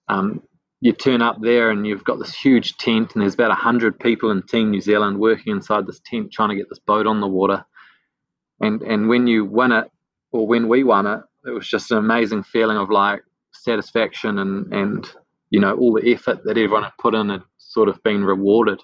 [0.08, 0.42] um,
[0.80, 4.30] you turn up there and you've got this huge tent and there's about 100 people
[4.30, 7.26] in team new zealand working inside this tent trying to get this boat on the
[7.28, 7.64] water.
[8.60, 9.90] And and when you win it
[10.32, 14.72] or when we won it it was just an amazing feeling of like satisfaction and
[14.72, 15.10] and
[15.50, 18.80] you know all the effort that everyone had put in had sort of been rewarded.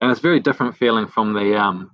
[0.00, 1.90] And it's a very different feeling from the um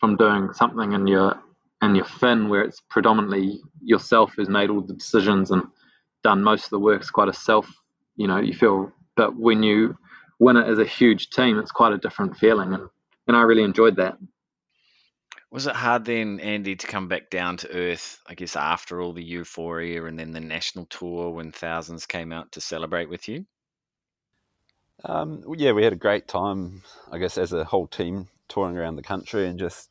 [0.00, 1.38] from doing something in your
[1.82, 5.62] in your Finn where it's predominantly yourself who's made all the decisions and
[6.22, 7.68] done most of the work it's quite a self
[8.16, 9.96] you know you feel but when you
[10.38, 12.88] win it as a huge team it's quite a different feeling and,
[13.26, 14.16] and i really enjoyed that.
[15.50, 19.12] Was it hard then andy to come back down to earth i guess after all
[19.12, 23.46] the euphoria and then the national tour when thousands came out to celebrate with you?
[25.04, 28.96] Um, yeah we had a great time i guess as a whole team touring around
[28.96, 29.90] the country and just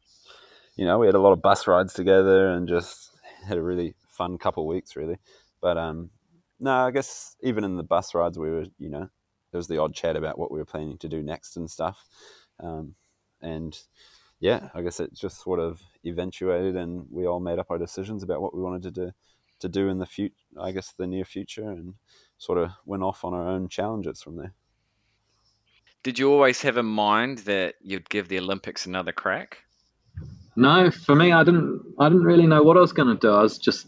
[0.76, 3.12] you know we had a lot of bus rides together and just
[3.46, 5.18] had a really fun couple of weeks really.
[5.62, 6.10] But um,
[6.60, 9.10] no, I guess even in the bus rides we were you know
[9.52, 12.06] there was the odd chat about what we were planning to do next and stuff,
[12.60, 12.96] um,
[13.42, 13.78] and
[14.40, 18.22] yeah, I guess it just sort of eventuated and we all made up our decisions
[18.22, 19.12] about what we wanted to do
[19.60, 21.94] to do in the future, I guess the near future, and
[22.38, 24.54] sort of went off on our own challenges from there.
[26.04, 29.65] Did you always have in mind that you'd give the Olympics another crack?
[30.56, 31.82] No, for me, I didn't.
[32.00, 33.32] I didn't really know what I was going to do.
[33.32, 33.88] I was just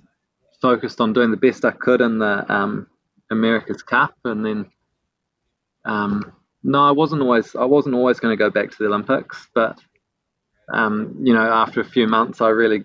[0.62, 2.88] focused on doing the best I could in the um,
[3.32, 4.65] America's Cup, and then
[5.86, 7.56] um, no, I wasn't always.
[7.56, 9.80] I wasn't always going to go back to the Olympics, but
[10.73, 12.84] um, you know, after a few months, I really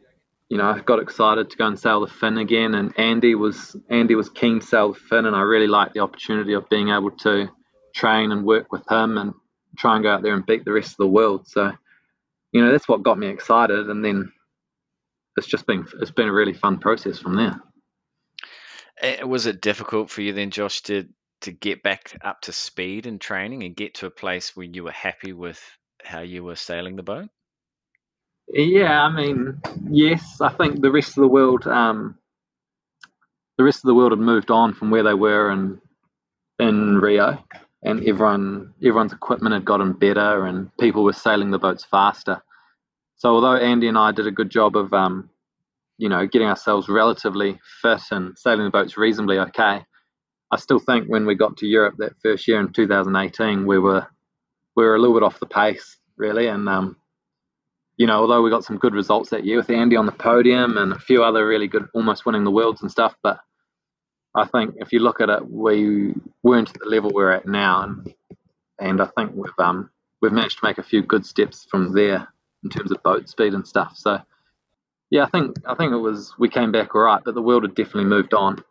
[0.52, 3.74] you know, I got excited to go and sail the Finn again, and Andy was
[3.88, 6.90] Andy was keen to sail the Finn, and I really liked the opportunity of being
[6.90, 7.48] able to
[7.94, 9.32] train and work with him and
[9.78, 11.48] try and go out there and beat the rest of the world.
[11.48, 11.72] So,
[12.52, 14.32] you know, that's what got me excited, and then
[15.36, 17.60] it's just been it's been a really fun process from there.
[19.26, 21.06] Was it difficult for you then, Josh, to
[21.42, 24.84] to get back up to speed in training and get to a place where you
[24.84, 25.60] were happy with
[26.04, 27.28] how you were sailing the boat?
[28.48, 32.18] Yeah, I mean, yes, I think the rest of the world, um,
[33.58, 35.80] the rest of the world had moved on from where they were in
[36.58, 37.42] in Rio,
[37.82, 42.42] and everyone everyone's equipment had gotten better, and people were sailing the boats faster.
[43.16, 45.30] So although Andy and I did a good job of, um,
[45.98, 49.84] you know, getting ourselves relatively fit and sailing the boats reasonably okay,
[50.50, 54.06] I still think when we got to Europe that first year in 2018, we were
[54.76, 56.96] we were a little bit off the pace really, and um,
[57.96, 60.76] you know, although we got some good results that year with Andy on the podium
[60.76, 63.40] and a few other really good, almost winning the worlds and stuff, but
[64.34, 67.82] I think if you look at it, we weren't at the level we're at now,
[67.82, 68.14] and
[68.78, 69.90] and I think we've um
[70.20, 72.28] we've managed to make a few good steps from there
[72.64, 73.94] in terms of boat speed and stuff.
[73.96, 74.20] So
[75.10, 77.64] yeah, I think I think it was we came back all right, but the world
[77.64, 78.62] had definitely moved on.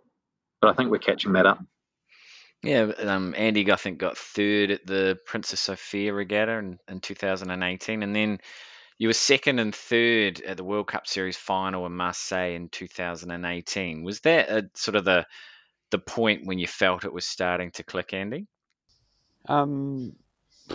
[0.59, 1.59] But I think we're catching that up.
[2.63, 8.03] Yeah, um, Andy, I think, got third at the Princess Sofia Regatta in, in 2018,
[8.03, 8.39] and then
[8.99, 14.03] you were second and third at the World Cup Series final in Marseille in 2018.
[14.03, 15.25] Was that a, sort of the
[15.91, 18.47] the point when you felt it was starting to click, Andy?
[19.47, 20.13] Um,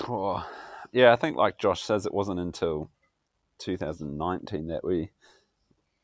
[0.09, 0.47] oh,
[0.93, 2.91] yeah, I think like Josh says, it wasn't until
[3.59, 5.11] 2019 that we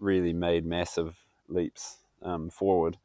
[0.01, 1.17] really made massive
[1.49, 2.97] leaps um, forward.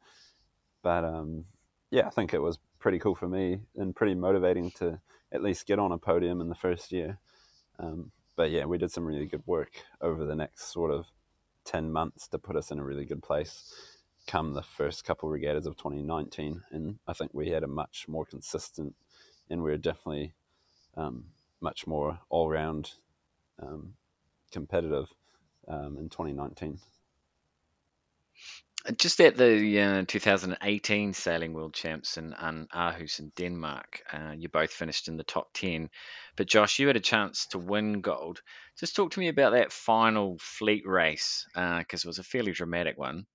[0.82, 1.44] But um,
[1.90, 5.00] yeah, I think it was pretty cool for me and pretty motivating to
[5.32, 7.18] at least get on a podium in the first year.
[7.78, 11.06] Um, but yeah, we did some really good work over the next sort of
[11.64, 13.97] 10 months to put us in a really good place
[14.28, 16.62] come the first couple regattas of 2019.
[16.70, 18.94] And I think we had a much more consistent
[19.50, 20.34] and we are definitely
[20.96, 21.24] um,
[21.60, 22.92] much more all round
[23.60, 23.94] um,
[24.52, 25.06] competitive
[25.66, 26.78] um, in 2019.
[28.96, 34.48] Just at the uh, 2018 Sailing World Champs in, in Aarhus in Denmark, uh, you
[34.48, 35.90] both finished in the top 10.
[36.36, 38.40] But Josh, you had a chance to win gold.
[38.78, 42.52] Just talk to me about that final fleet race because uh, it was a fairly
[42.52, 43.26] dramatic one.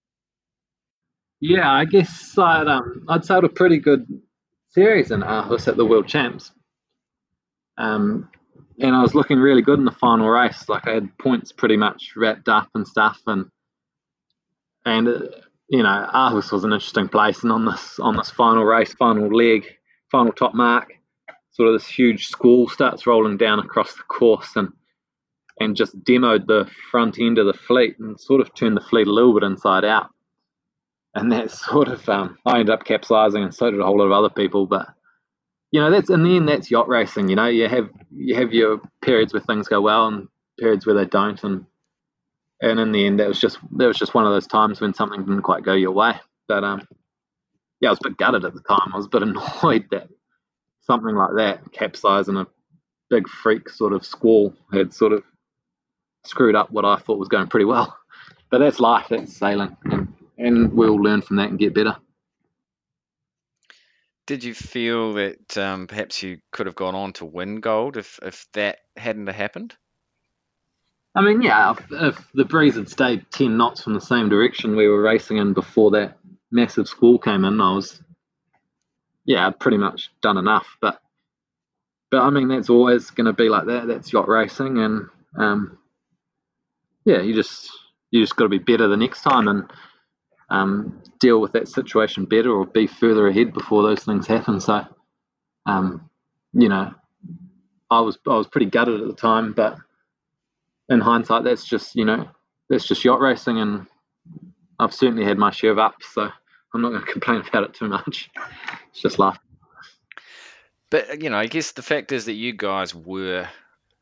[1.46, 4.08] Yeah, I guess I'd, um, I'd sailed a pretty good
[4.70, 6.54] series in Aarhus at the World Champs.
[7.78, 8.30] Um,
[8.80, 10.70] and I was looking really good in the final race.
[10.70, 13.48] Like I had points pretty much wrapped up and stuff, and
[14.86, 15.20] and uh,
[15.68, 17.44] you know Aarhus was an interesting place.
[17.44, 19.66] And on this on this final race, final leg,
[20.10, 20.94] final top mark,
[21.52, 24.70] sort of this huge squall starts rolling down across the course and
[25.60, 29.08] and just demoed the front end of the fleet and sort of turned the fleet
[29.08, 30.10] a little bit inside out.
[31.16, 34.06] And that sort of um, I ended up capsizing, and so did a whole lot
[34.06, 34.66] of other people.
[34.66, 34.88] But
[35.72, 37.30] you know, that's in the end, that's yacht racing.
[37.30, 40.28] You know, you have you have your periods where things go well and
[40.60, 41.66] periods where they don't, and
[42.62, 44.94] and in the end, that was just that was just one of those times when
[44.94, 46.14] something didn't quite go your way.
[46.48, 46.88] But um,
[47.80, 48.92] yeah, I was a bit gutted at the time.
[48.94, 49.24] I was a bit
[49.64, 50.08] annoyed that
[50.82, 52.48] something like that capsized in a
[53.10, 55.24] big freak sort of squall had sort of
[56.26, 57.96] screwed up what I thought was going pretty well.
[58.50, 59.08] But that's life.
[59.10, 60.03] That's sailing, and,
[60.38, 61.98] and we'll learn from that and get better.
[64.26, 68.20] Did you feel that um, perhaps you could have gone on to win gold if,
[68.22, 69.76] if that hadn't happened?
[71.16, 74.76] I mean, yeah, if, if, the breeze had stayed 10 knots from the same direction
[74.76, 76.18] we were racing in before that
[76.52, 78.02] massive squall came in, I was,
[79.26, 80.78] yeah, I'd pretty much done enough.
[80.82, 81.00] But,
[82.10, 83.88] but I mean, that's always going to be like that.
[83.88, 84.80] That's yacht racing.
[84.80, 85.78] And, um,
[87.06, 87.70] yeah, you just,
[88.10, 89.70] you just got to be better the next time and
[90.54, 94.60] um, deal with that situation better or be further ahead before those things happen.
[94.60, 94.86] So,
[95.66, 96.10] um,
[96.54, 96.94] you know,
[97.90, 99.78] I was I was pretty gutted at the time, but
[100.90, 102.30] in hindsight, that's just you know
[102.70, 103.88] that's just yacht racing, and
[104.78, 106.30] I've certainly had my share of ups, so
[106.74, 108.30] I'm not going to complain about it too much.
[108.92, 109.40] It's just life.
[110.92, 113.50] But you know, I guess the fact is that you guys were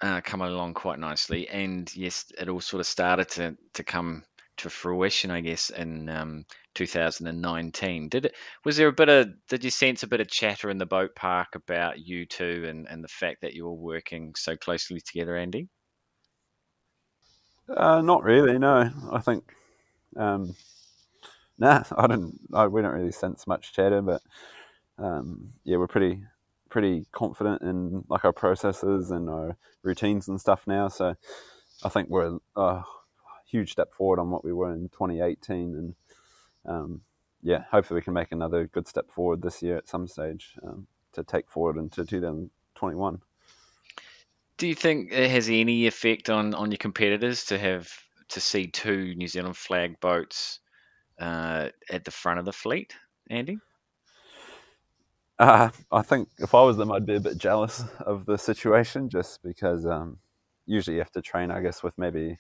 [0.01, 4.23] uh, coming along quite nicely, and yes, it all sort of started to to come
[4.61, 6.45] to fruition, I guess, in um,
[6.75, 8.09] 2019.
[8.09, 8.35] Did it?
[8.65, 9.29] Was there a bit of?
[9.49, 12.87] Did you sense a bit of chatter in the boat park about you two and
[12.87, 15.67] and the fact that you were working so closely together, Andy?
[17.69, 18.57] Uh, not really.
[18.57, 19.43] No, I think.
[20.15, 20.55] Um,
[21.57, 22.39] nah, I didn't.
[22.53, 24.21] I, we don't really sense much chatter, but
[24.97, 26.21] um, yeah, we're pretty
[26.69, 30.87] pretty confident in like our processes and our routines and stuff now.
[30.87, 31.15] So
[31.83, 32.83] I think we're a
[33.51, 35.95] huge step forward on what we were in 2018, and
[36.65, 37.01] um,
[37.41, 40.87] yeah, hopefully we can make another good step forward this year at some stage um,
[41.13, 43.21] to take forward into 2021.
[44.57, 47.91] Do you think it has any effect on, on your competitors to have
[48.29, 50.59] to see two New Zealand flag boats
[51.19, 52.93] uh, at the front of the fleet,
[53.29, 53.57] Andy?
[55.39, 59.09] Uh, I think if I was them, I'd be a bit jealous of the situation,
[59.09, 60.19] just because um,
[60.67, 62.37] usually you have to train, I guess, with maybe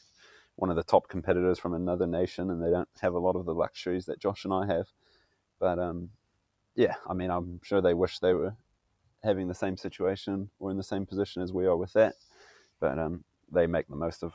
[0.55, 3.45] one of the top competitors from another nation, and they don't have a lot of
[3.45, 4.87] the luxuries that Josh and I have.
[5.59, 6.09] But um,
[6.75, 8.55] yeah, I mean, I'm sure they wish they were
[9.23, 12.15] having the same situation or in the same position as we are with that.
[12.79, 14.33] But um, they make the most of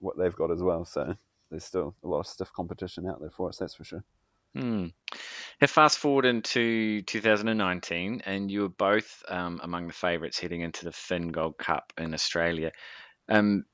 [0.00, 0.84] what they've got as well.
[0.84, 1.16] So
[1.50, 4.04] there's still a lot of stiff competition out there for us, that's for sure.
[4.54, 4.86] Hmm.
[5.60, 10.84] Now, fast forward into 2019, and you were both um, among the favourites heading into
[10.84, 12.72] the Finn Gold Cup in Australia.
[13.28, 13.64] Um,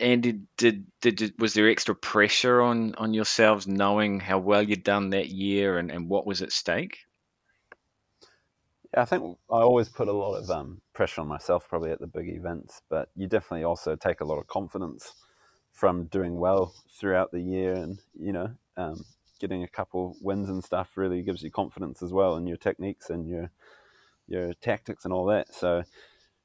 [0.00, 4.84] Andy, did, did, did was there extra pressure on on yourselves knowing how well you'd
[4.84, 6.98] done that year and, and what was at stake?
[8.94, 12.00] Yeah, I think I always put a lot of um, pressure on myself, probably at
[12.00, 15.14] the big events, but you definitely also take a lot of confidence
[15.72, 19.04] from doing well throughout the year, and you know, um,
[19.40, 23.10] getting a couple wins and stuff really gives you confidence as well in your techniques
[23.10, 23.50] and your
[24.28, 25.54] your tactics and all that.
[25.54, 25.84] So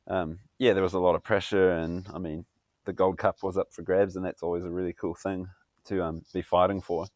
[0.07, 2.45] um, yeah, there was a lot of pressure, and I mean,
[2.85, 5.47] the Gold Cup was up for grabs, and that's always a really cool thing
[5.85, 7.07] to um, be fighting for.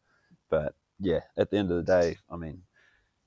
[0.50, 2.62] But yeah, at the end of the day, I mean,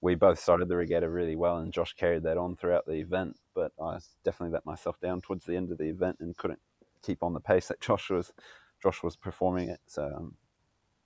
[0.01, 3.37] we both started the regatta really well, and Josh carried that on throughout the event.
[3.53, 6.59] But I definitely let myself down towards the end of the event and couldn't
[7.03, 8.33] keep on the pace that Josh was
[8.81, 9.79] Josh was performing it.
[9.85, 10.35] So um,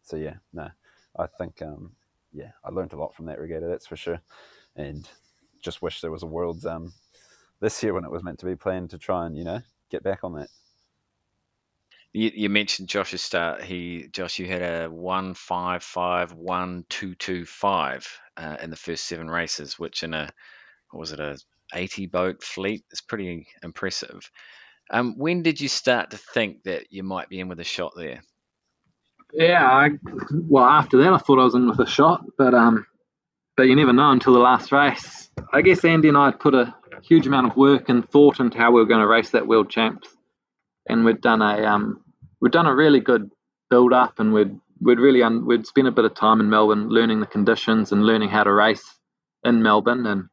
[0.04, 0.69] so yeah, no,
[1.17, 1.91] I think um,
[2.32, 4.21] yeah, I learned a lot from that regatta, that's for sure,
[4.76, 5.08] and
[5.62, 6.93] just wish there was a world's um,
[7.60, 10.04] this year when it was meant to be planned to try and you know get
[10.04, 10.50] back on that.
[12.15, 13.62] You, you mentioned Josh's start.
[13.62, 18.78] He Josh, you had a one five five one two two five uh, in the
[18.78, 20.30] first seven races, which in a
[20.91, 21.38] what was it a
[21.73, 24.32] eighty boat fleet is pretty impressive.
[24.89, 27.91] Um, when did you start to think that you might be in with a shot
[27.97, 28.23] there?
[29.34, 29.89] Yeah, I,
[30.32, 32.86] well after that I thought I was in with a shot, but um,
[33.58, 35.30] but you never know until the last race.
[35.51, 36.73] I guess Andy and I had put a
[37.04, 39.69] huge amount of work and thought into how we were going to race that World
[39.69, 40.08] Champs,
[40.88, 42.04] and we'd done a um,
[42.45, 43.31] we'd done a really good
[43.71, 46.89] build up, and we'd we'd really un, we'd spent a bit of time in Melbourne
[46.89, 48.99] learning the conditions and learning how to race
[49.43, 50.25] in Melbourne, and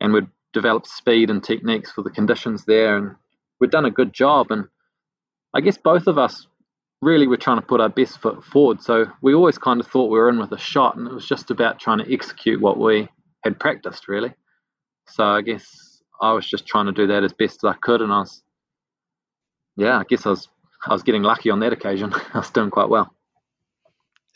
[0.00, 3.14] and we'd developed speed and techniques for the conditions there, and
[3.60, 4.50] we'd done a good job.
[4.50, 4.64] And
[5.54, 6.48] I guess both of us
[7.00, 8.82] really were trying to put our best foot forward.
[8.82, 11.28] So we always kind of thought we were in with a shot, and it was
[11.28, 13.08] just about trying to execute what we
[13.44, 14.34] had practiced, really.
[15.06, 18.02] So I guess I was just trying to do that as best as I could,
[18.02, 18.42] and I was,
[19.76, 20.48] yeah, I guess I was
[20.86, 22.12] I was getting lucky on that occasion.
[22.34, 23.14] I was doing quite well.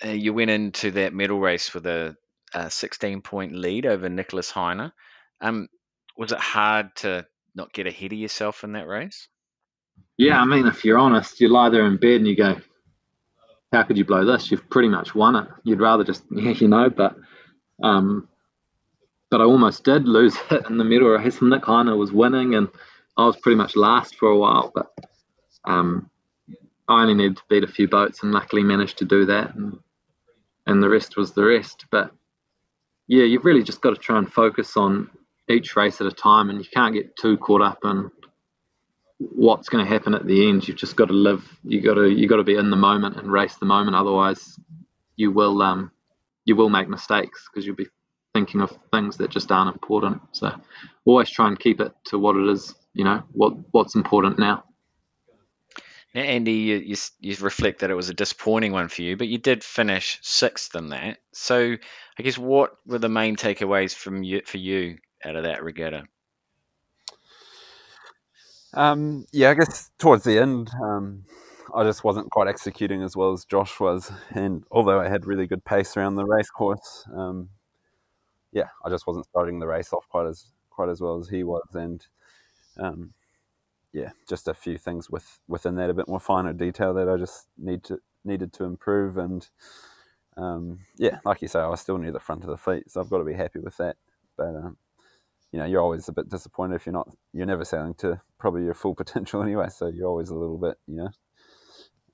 [0.05, 2.17] Uh, you went into that medal race with a,
[2.55, 4.93] a 16 point lead over Nicholas Heiner.
[5.41, 5.69] Um,
[6.17, 9.29] was it hard to not get ahead of yourself in that race?
[10.17, 12.57] Yeah, I mean, if you're honest, you lie there in bed and you go,
[13.73, 14.51] "How could you blow this?
[14.51, 17.17] You've pretty much won it." You'd rather just, yeah, you know, but
[17.83, 18.29] um,
[19.31, 21.43] but I almost did lose it in the medal race.
[21.43, 22.69] Nick Heiner was winning, and
[23.17, 24.73] I was pretty much last for a while.
[24.75, 24.93] But
[25.65, 26.11] um,
[26.89, 29.79] I only needed to beat a few boats and luckily managed to do that and
[30.67, 31.87] and the rest was the rest.
[31.91, 32.13] But
[33.07, 35.09] yeah, you've really just got to try and focus on
[35.49, 38.11] each race at a time and you can't get too caught up in
[39.19, 40.69] what's going to happen at the end.
[40.69, 43.17] You've just got to live you got to you got to be in the moment
[43.17, 44.59] and race the moment otherwise
[45.17, 45.91] you will um
[46.45, 47.89] you will make mistakes because you'll be
[48.35, 50.21] thinking of things that just aren't important.
[50.33, 50.55] So
[51.05, 54.65] always try and keep it to what it is, you know, what what's important now.
[56.23, 59.39] Andy, you, you, you reflect that it was a disappointing one for you, but you
[59.39, 61.19] did finish sixth in that.
[61.33, 61.77] So,
[62.19, 66.05] I guess what were the main takeaways from you for you out of that regatta?
[68.75, 71.25] Um, yeah, I guess towards the end, um,
[71.75, 75.47] I just wasn't quite executing as well as Josh was, and although I had really
[75.47, 77.49] good pace around the race course, um,
[78.53, 81.43] yeah, I just wasn't starting the race off quite as quite as well as he
[81.43, 82.07] was, and
[82.79, 83.13] um,
[83.93, 87.17] yeah, just a few things with within that, a bit more finer detail that I
[87.17, 89.49] just need to needed to improve, and
[90.37, 93.01] um, yeah, like you say, I was still near the front of the fleet, so
[93.01, 93.97] I've got to be happy with that.
[94.37, 94.77] But um,
[95.53, 98.65] you know, you're always a bit disappointed if you're not, you're never sailing to probably
[98.65, 99.69] your full potential anyway.
[99.71, 101.11] So you're always a little bit, you know,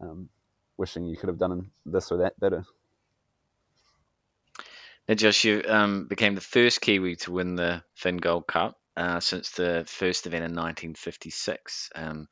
[0.01, 0.29] um,
[0.77, 2.65] wishing you could have done this or that better.
[5.09, 9.21] Now, Josh, you um, became the first Kiwi to win the Finn Gold Cup uh,
[9.21, 11.91] since the first event in 1956.
[11.95, 12.29] Um,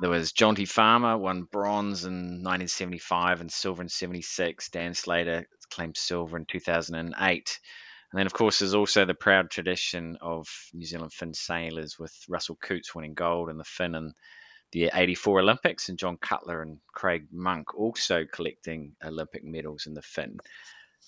[0.00, 4.68] there was Jonty Farmer won bronze in 1975 and silver in 76.
[4.70, 7.60] Dan Slater claimed silver in 2008.
[8.12, 12.12] And then, of course, there's also the proud tradition of New Zealand Finn sailors with
[12.28, 14.14] Russell Coutts winning gold in the Finn in
[14.72, 20.02] the 84 Olympics and John Cutler and Craig Monk also collecting Olympic medals in the
[20.02, 20.38] Finn.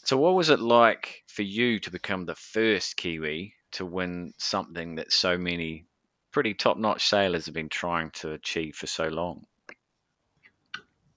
[0.05, 4.97] So, what was it like for you to become the first Kiwi to win something
[4.97, 5.87] that so many
[6.33, 9.45] pretty top notch sailors have been trying to achieve for so long?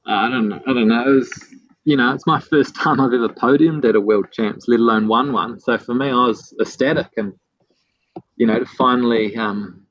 [0.08, 0.62] Uh, I don't know.
[0.66, 1.04] I don't know.
[1.04, 4.80] Was, you know, it's my first time I've ever podiumed at a world champs, let
[4.80, 5.60] alone won one.
[5.60, 7.34] So for me, I was ecstatic, and
[8.38, 9.86] you know, to finally, um,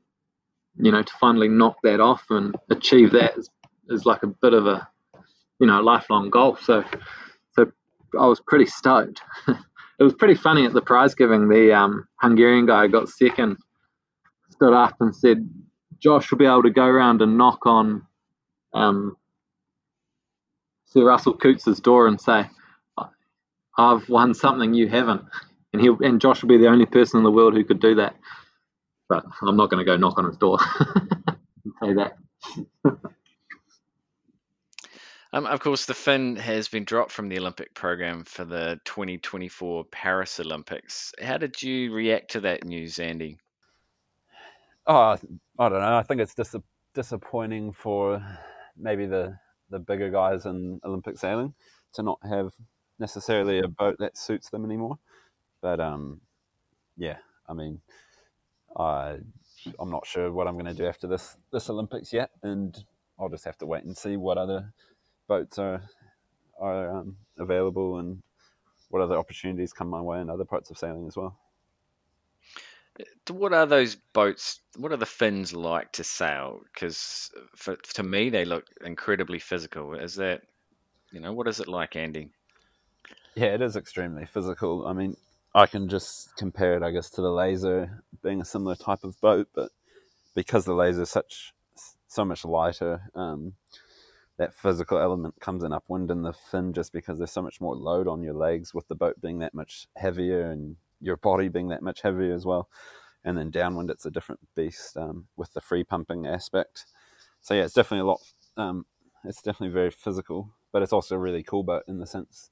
[0.76, 3.50] you know, to finally knock that off and achieve that is,
[3.88, 4.88] is like a bit of a,
[5.60, 6.56] you know, lifelong goal.
[6.56, 6.84] So
[8.18, 9.20] I was pretty stoked.
[9.98, 11.48] it was pretty funny at the prize giving.
[11.48, 13.56] The um, Hungarian guy got second
[14.50, 15.48] stood up and said,
[15.98, 18.06] "Josh will be able to go around and knock on
[18.74, 19.16] um,
[20.86, 22.48] Sir Russell Coutts's door and say,
[23.76, 25.22] I've won something you haven't."
[25.72, 27.96] And he and Josh will be the only person in the world who could do
[27.96, 28.16] that.
[29.08, 32.18] But I'm not going to go knock on his door and say that.
[35.32, 39.84] Um, of course, the Finn has been dropped from the Olympic program for the 2024
[39.84, 41.12] Paris Olympics.
[41.20, 43.36] How did you react to that news, Andy?
[44.86, 45.18] Oh,
[45.58, 45.96] I don't know.
[45.96, 46.56] I think it's dis-
[46.94, 48.24] disappointing for
[48.74, 49.36] maybe the,
[49.68, 51.52] the bigger guys in Olympic sailing
[51.92, 52.52] to not have
[52.98, 54.98] necessarily a boat that suits them anymore.
[55.60, 56.22] But um,
[56.96, 57.80] yeah, I mean,
[58.78, 59.18] I
[59.78, 62.82] I'm not sure what I'm going to do after this this Olympics yet, and
[63.18, 64.72] I'll just have to wait and see what other
[65.28, 65.82] boats are
[66.58, 68.20] are um, available and
[68.90, 71.38] what other opportunities come my way in other parts of sailing as well.
[73.30, 74.60] What are those boats?
[74.76, 76.60] What are the Finns like to sail?
[76.64, 79.94] Because for, to me, they look incredibly physical.
[79.94, 80.42] Is that,
[81.12, 82.30] you know, what is it like, Andy?
[83.36, 84.84] Yeah, it is extremely physical.
[84.86, 85.16] I mean,
[85.54, 89.20] I can just compare it, I guess, to the laser being a similar type of
[89.20, 89.70] boat, but
[90.34, 91.54] because the laser is such
[92.08, 93.52] so much lighter, um,
[94.38, 97.74] that physical element comes in upwind in the Finn just because there's so much more
[97.74, 101.68] load on your legs with the boat being that much heavier and your body being
[101.68, 102.68] that much heavier as well.
[103.24, 106.86] And then downwind, it's a different beast um, with the free pumping aspect.
[107.40, 108.20] So yeah, it's definitely a lot.
[108.56, 108.86] Um,
[109.24, 112.50] it's definitely very physical, but it's also really cool boat in the sense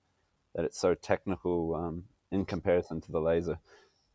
[0.54, 3.58] that it's so technical um, in comparison to the laser,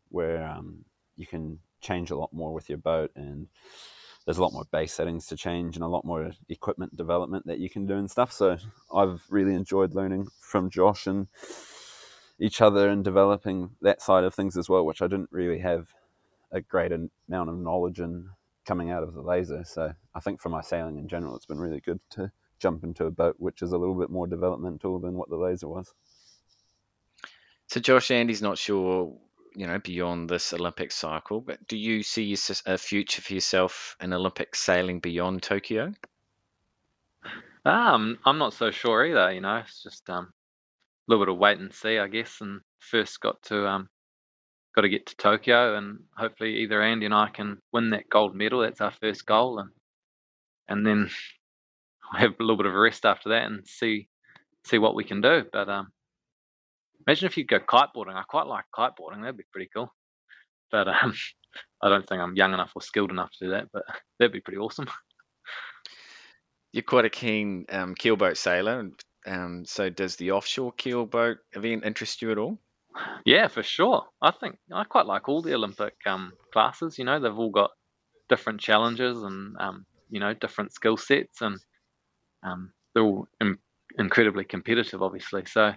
[0.10, 0.84] where um,
[1.16, 3.48] you can change a lot more with your boat and
[4.26, 7.60] there's a lot more base settings to change and a lot more equipment development that
[7.60, 8.32] you can do and stuff.
[8.32, 8.58] So
[8.94, 11.28] I've really enjoyed learning from Josh and
[12.40, 15.94] each other and developing that side of things as well, which I didn't really have
[16.52, 18.30] a great amount of knowledge in
[18.66, 19.64] coming out of the laser.
[19.64, 23.06] So I think for my sailing in general, it's been really good to jump into
[23.06, 25.94] a boat which is a little bit more developmental than what the laser was.
[27.68, 29.18] So Josh Andy's not sure
[29.56, 31.42] you know, beyond this Olympic cycle.
[31.42, 32.36] But do you see
[32.66, 35.94] a future for yourself in Olympic sailing beyond Tokyo?
[37.66, 39.32] Um, I'm not so sure either.
[39.32, 40.32] You know, it's just um, a
[41.08, 42.38] little bit of wait and see, I guess.
[42.42, 43.90] And first, got to um,
[44.76, 48.36] got to get to Tokyo, and hopefully, either Andy and I can win that gold
[48.36, 48.62] medal.
[48.62, 49.70] That's our first goal, and
[50.68, 51.10] and then
[52.14, 54.08] have a little bit of a rest after that and see
[54.66, 55.44] see what we can do.
[55.52, 55.92] But um,
[57.08, 58.16] Imagine if you go kiteboarding.
[58.16, 59.22] I quite like kiteboarding.
[59.22, 59.94] That'd be pretty cool.
[60.72, 61.14] But um,
[61.84, 63.68] I don't think I'm young enough or skilled enough to do that.
[63.72, 63.84] But
[64.20, 64.88] that'd be pretty awesome.
[66.74, 68.92] You're quite a keen um, keelboat sailor.
[69.26, 72.58] Um, so does the offshore keelboat event interest you at all?
[73.26, 74.06] Yeah, for sure.
[74.22, 76.98] I think I quite like all the Olympic um, classes.
[76.98, 77.72] You know, they've all got
[78.30, 81.58] different challenges and um, you know different skill sets, and
[82.44, 83.60] um, they're all in-
[83.98, 85.44] incredibly competitive, obviously.
[85.46, 85.74] So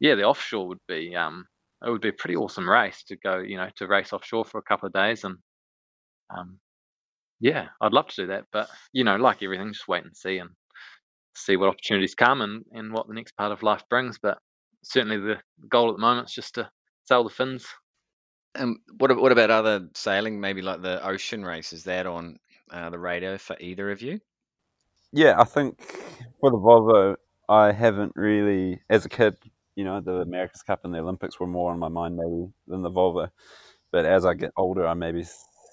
[0.00, 1.46] yeah, the offshore would be um,
[1.84, 4.58] it would be a pretty awesome race to go, you know, to race offshore for
[4.58, 5.36] a couple of days and
[6.36, 6.58] um,
[7.40, 10.38] yeah, I'd love to do that, but you know, like everything, just wait and see
[10.38, 10.50] and
[11.34, 14.18] see what opportunities come and, and what the next part of life brings.
[14.18, 14.38] But
[14.82, 15.36] certainly the
[15.70, 16.70] goal at the moment is just to
[17.04, 17.66] sail the Finns.
[18.54, 20.40] And what what about other sailing?
[20.40, 21.74] Maybe like the ocean race.
[21.74, 22.38] Is that on
[22.70, 24.18] uh, the radar for either of you?
[25.12, 25.78] Yeah, I think
[26.40, 27.16] for the Volvo,
[27.48, 29.36] I haven't really, as a kid,
[29.76, 32.82] you know, the America's Cup and the Olympics were more on my mind maybe than
[32.82, 33.30] the Volvo.
[33.92, 35.24] But as I get older, I maybe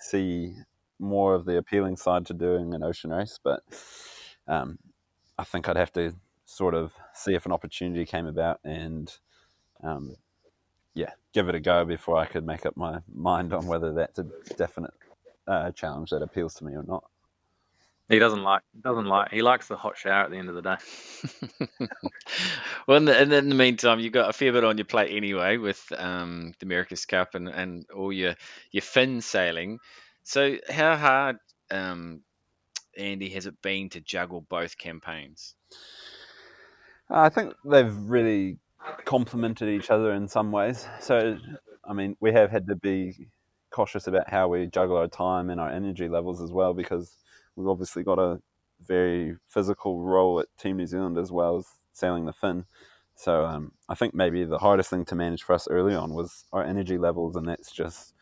[0.01, 0.54] see
[0.99, 3.39] more of the appealing side to doing an ocean race.
[3.43, 3.64] But
[4.47, 4.78] um,
[5.38, 6.14] I think I'd have to
[6.45, 9.12] sort of see if an opportunity came about and,
[9.84, 10.16] um,
[10.93, 14.20] yeah, give it a go before I could make up my mind on whether that's
[14.20, 14.28] a
[14.58, 14.93] definite
[15.47, 17.04] uh, challenge that appeals to me or not.
[18.10, 20.62] He doesn't like doesn't like he likes the hot shower at the end of the
[20.62, 21.88] day.
[22.88, 25.58] well, in the, in the, meantime, you've got a fair bit on your plate anyway
[25.58, 28.36] with um, the America's Cup and, and all your
[28.72, 29.80] your Finn sailing.
[30.24, 31.38] So, how hard,
[31.72, 32.22] um,
[32.97, 35.56] Andy, has it been to juggle both campaigns?
[37.10, 38.58] I think they've really
[39.06, 40.88] complemented each other in some ways.
[40.99, 41.38] So,
[41.86, 43.30] I mean, we have had to be
[43.72, 47.18] cautious about how we juggle our time and our energy levels as well because
[47.56, 48.41] we've obviously got a
[48.86, 52.66] very physical role at Team New Zealand as well as sailing the Finn.
[53.16, 56.45] So um, I think maybe the hardest thing to manage for us early on was
[56.51, 58.14] our energy levels, and that's just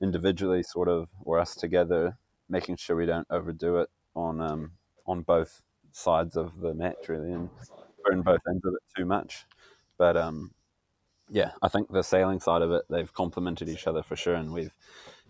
[0.00, 2.16] individually, sort of, or us together,
[2.48, 4.72] making sure we don't overdo it on um,
[5.06, 5.62] on both
[5.92, 7.50] sides of the match, really, and
[8.04, 9.46] burn both ends of it too much.
[9.98, 10.52] But um,
[11.28, 14.52] yeah, I think the sailing side of it, they've complemented each other for sure, and
[14.52, 14.74] we've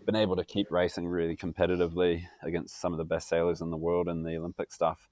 [0.05, 3.77] been able to keep racing really competitively against some of the best sailors in the
[3.77, 5.09] world in the Olympic stuff.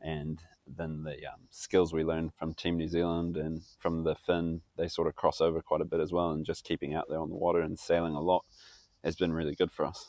[0.00, 4.62] And then the um, skills we learned from Team New Zealand and from the Finn,
[4.76, 6.30] they sort of cross over quite a bit as well.
[6.30, 8.44] And just keeping out there on the water and sailing a lot
[9.04, 10.06] has been really good for us.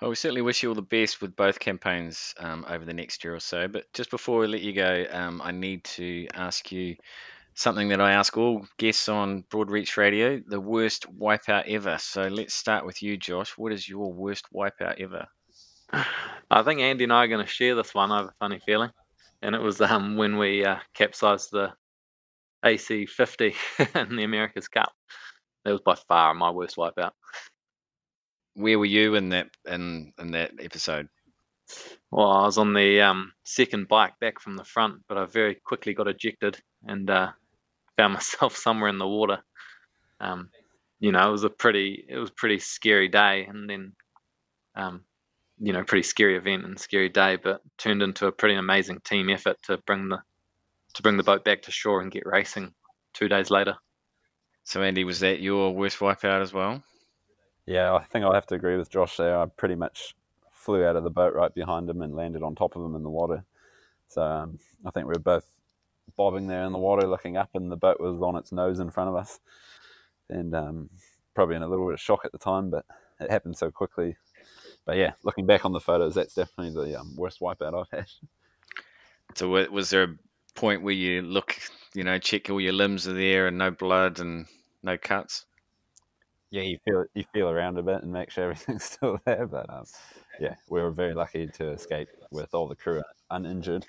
[0.00, 3.22] Well, we certainly wish you all the best with both campaigns um, over the next
[3.22, 3.68] year or so.
[3.68, 6.96] But just before we let you go, um, I need to ask you
[7.54, 11.98] something that I ask all guests on Broadreach Radio the worst wipeout ever.
[11.98, 13.52] So let's start with you, Josh.
[13.56, 15.26] What is your worst wipeout ever?
[16.50, 18.10] I think Andy and I are going to share this one.
[18.10, 18.90] I have a funny feeling.
[19.42, 21.72] And it was um, when we uh, capsized the
[22.64, 23.54] AC50
[24.08, 24.92] in the America's Cup.
[25.64, 27.12] That was by far my worst wipeout.
[28.54, 31.08] Where were you in that in in that episode?
[32.10, 35.54] Well, I was on the um, second bike back from the front, but I very
[35.54, 37.30] quickly got ejected and uh,
[38.02, 39.38] found myself somewhere in the water.
[40.20, 40.50] Um,
[41.00, 43.92] you know, it was a pretty it was a pretty scary day, and then
[44.74, 45.04] um,
[45.58, 49.30] you know, pretty scary event and scary day, but turned into a pretty amazing team
[49.30, 50.18] effort to bring the
[50.94, 52.72] to bring the boat back to shore and get racing
[53.14, 53.76] two days later.
[54.64, 56.82] So, Andy, was that your worst wipeout as well?
[57.66, 59.38] Yeah, I think I'll have to agree with Josh there.
[59.38, 60.14] I pretty much
[60.52, 63.02] flew out of the boat right behind him and landed on top of him in
[63.02, 63.44] the water.
[64.08, 65.46] So um, I think we were both
[66.16, 68.90] bobbing there in the water, looking up, and the boat was on its nose in
[68.90, 69.40] front of us.
[70.28, 70.90] And um,
[71.34, 72.84] probably in a little bit of shock at the time, but
[73.20, 74.16] it happened so quickly.
[74.84, 78.08] But yeah, looking back on the photos, that's definitely the um, worst wipeout I've had.
[79.34, 80.16] So, was there a
[80.54, 81.56] point where you look,
[81.94, 84.46] you know, check all your limbs are there and no blood and
[84.82, 85.46] no cuts?
[86.50, 89.46] Yeah, you feel you feel around a bit and make sure everything's still there.
[89.46, 89.84] But um,
[90.38, 93.86] yeah, we were very lucky to escape with all the crew uninjured.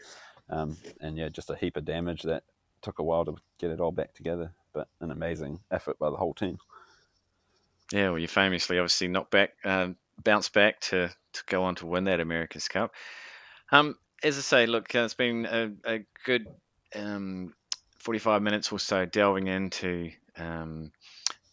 [0.50, 2.44] Um, and yeah, just a heap of damage that
[2.82, 6.18] took a while to get it all back together, but an amazing effort by the
[6.18, 6.58] whole team.
[7.92, 9.90] Yeah, well, you famously obviously knocked back, uh,
[10.22, 12.94] bounced back to, to go on to win that America's Cup.
[13.72, 16.48] Um, as I say, look, uh, it's been a, a good
[16.96, 17.54] um,
[18.00, 20.92] 45 minutes or so delving into um,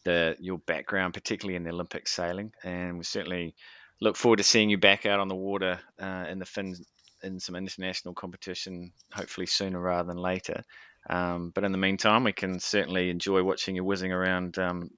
[0.04, 3.54] the your background, particularly in the Olympic sailing, and we certainly
[4.00, 6.74] look forward to seeing you back out on the water uh, in the Finn
[7.22, 10.62] in some international competition, hopefully sooner rather than later.
[11.08, 14.90] Um, but in the meantime, we can certainly enjoy watching you whizzing around um,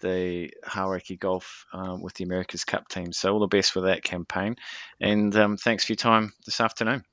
[0.00, 3.12] the Hauraki Gulf um, with the America's Cup team.
[3.12, 4.56] So all the best with that campaign,
[5.00, 7.04] and um, thanks for your time this afternoon.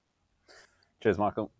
[1.01, 1.51] Cheers, Michael.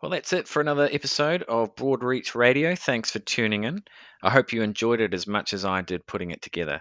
[0.00, 2.74] Well, that's it for another episode of Broadreach Radio.
[2.74, 3.82] Thanks for tuning in.
[4.22, 6.80] I hope you enjoyed it as much as I did putting it together.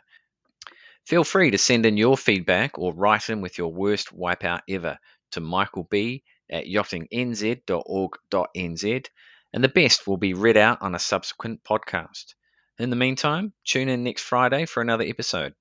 [1.06, 4.98] Feel free to send in your feedback or write in with your worst wipeout ever
[5.32, 9.06] to Michael B at yachtingnz.org.nz,
[9.54, 12.34] and the best will be read out on a subsequent podcast.
[12.78, 15.54] In the meantime, tune in next Friday for another episode.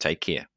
[0.00, 0.48] Take care.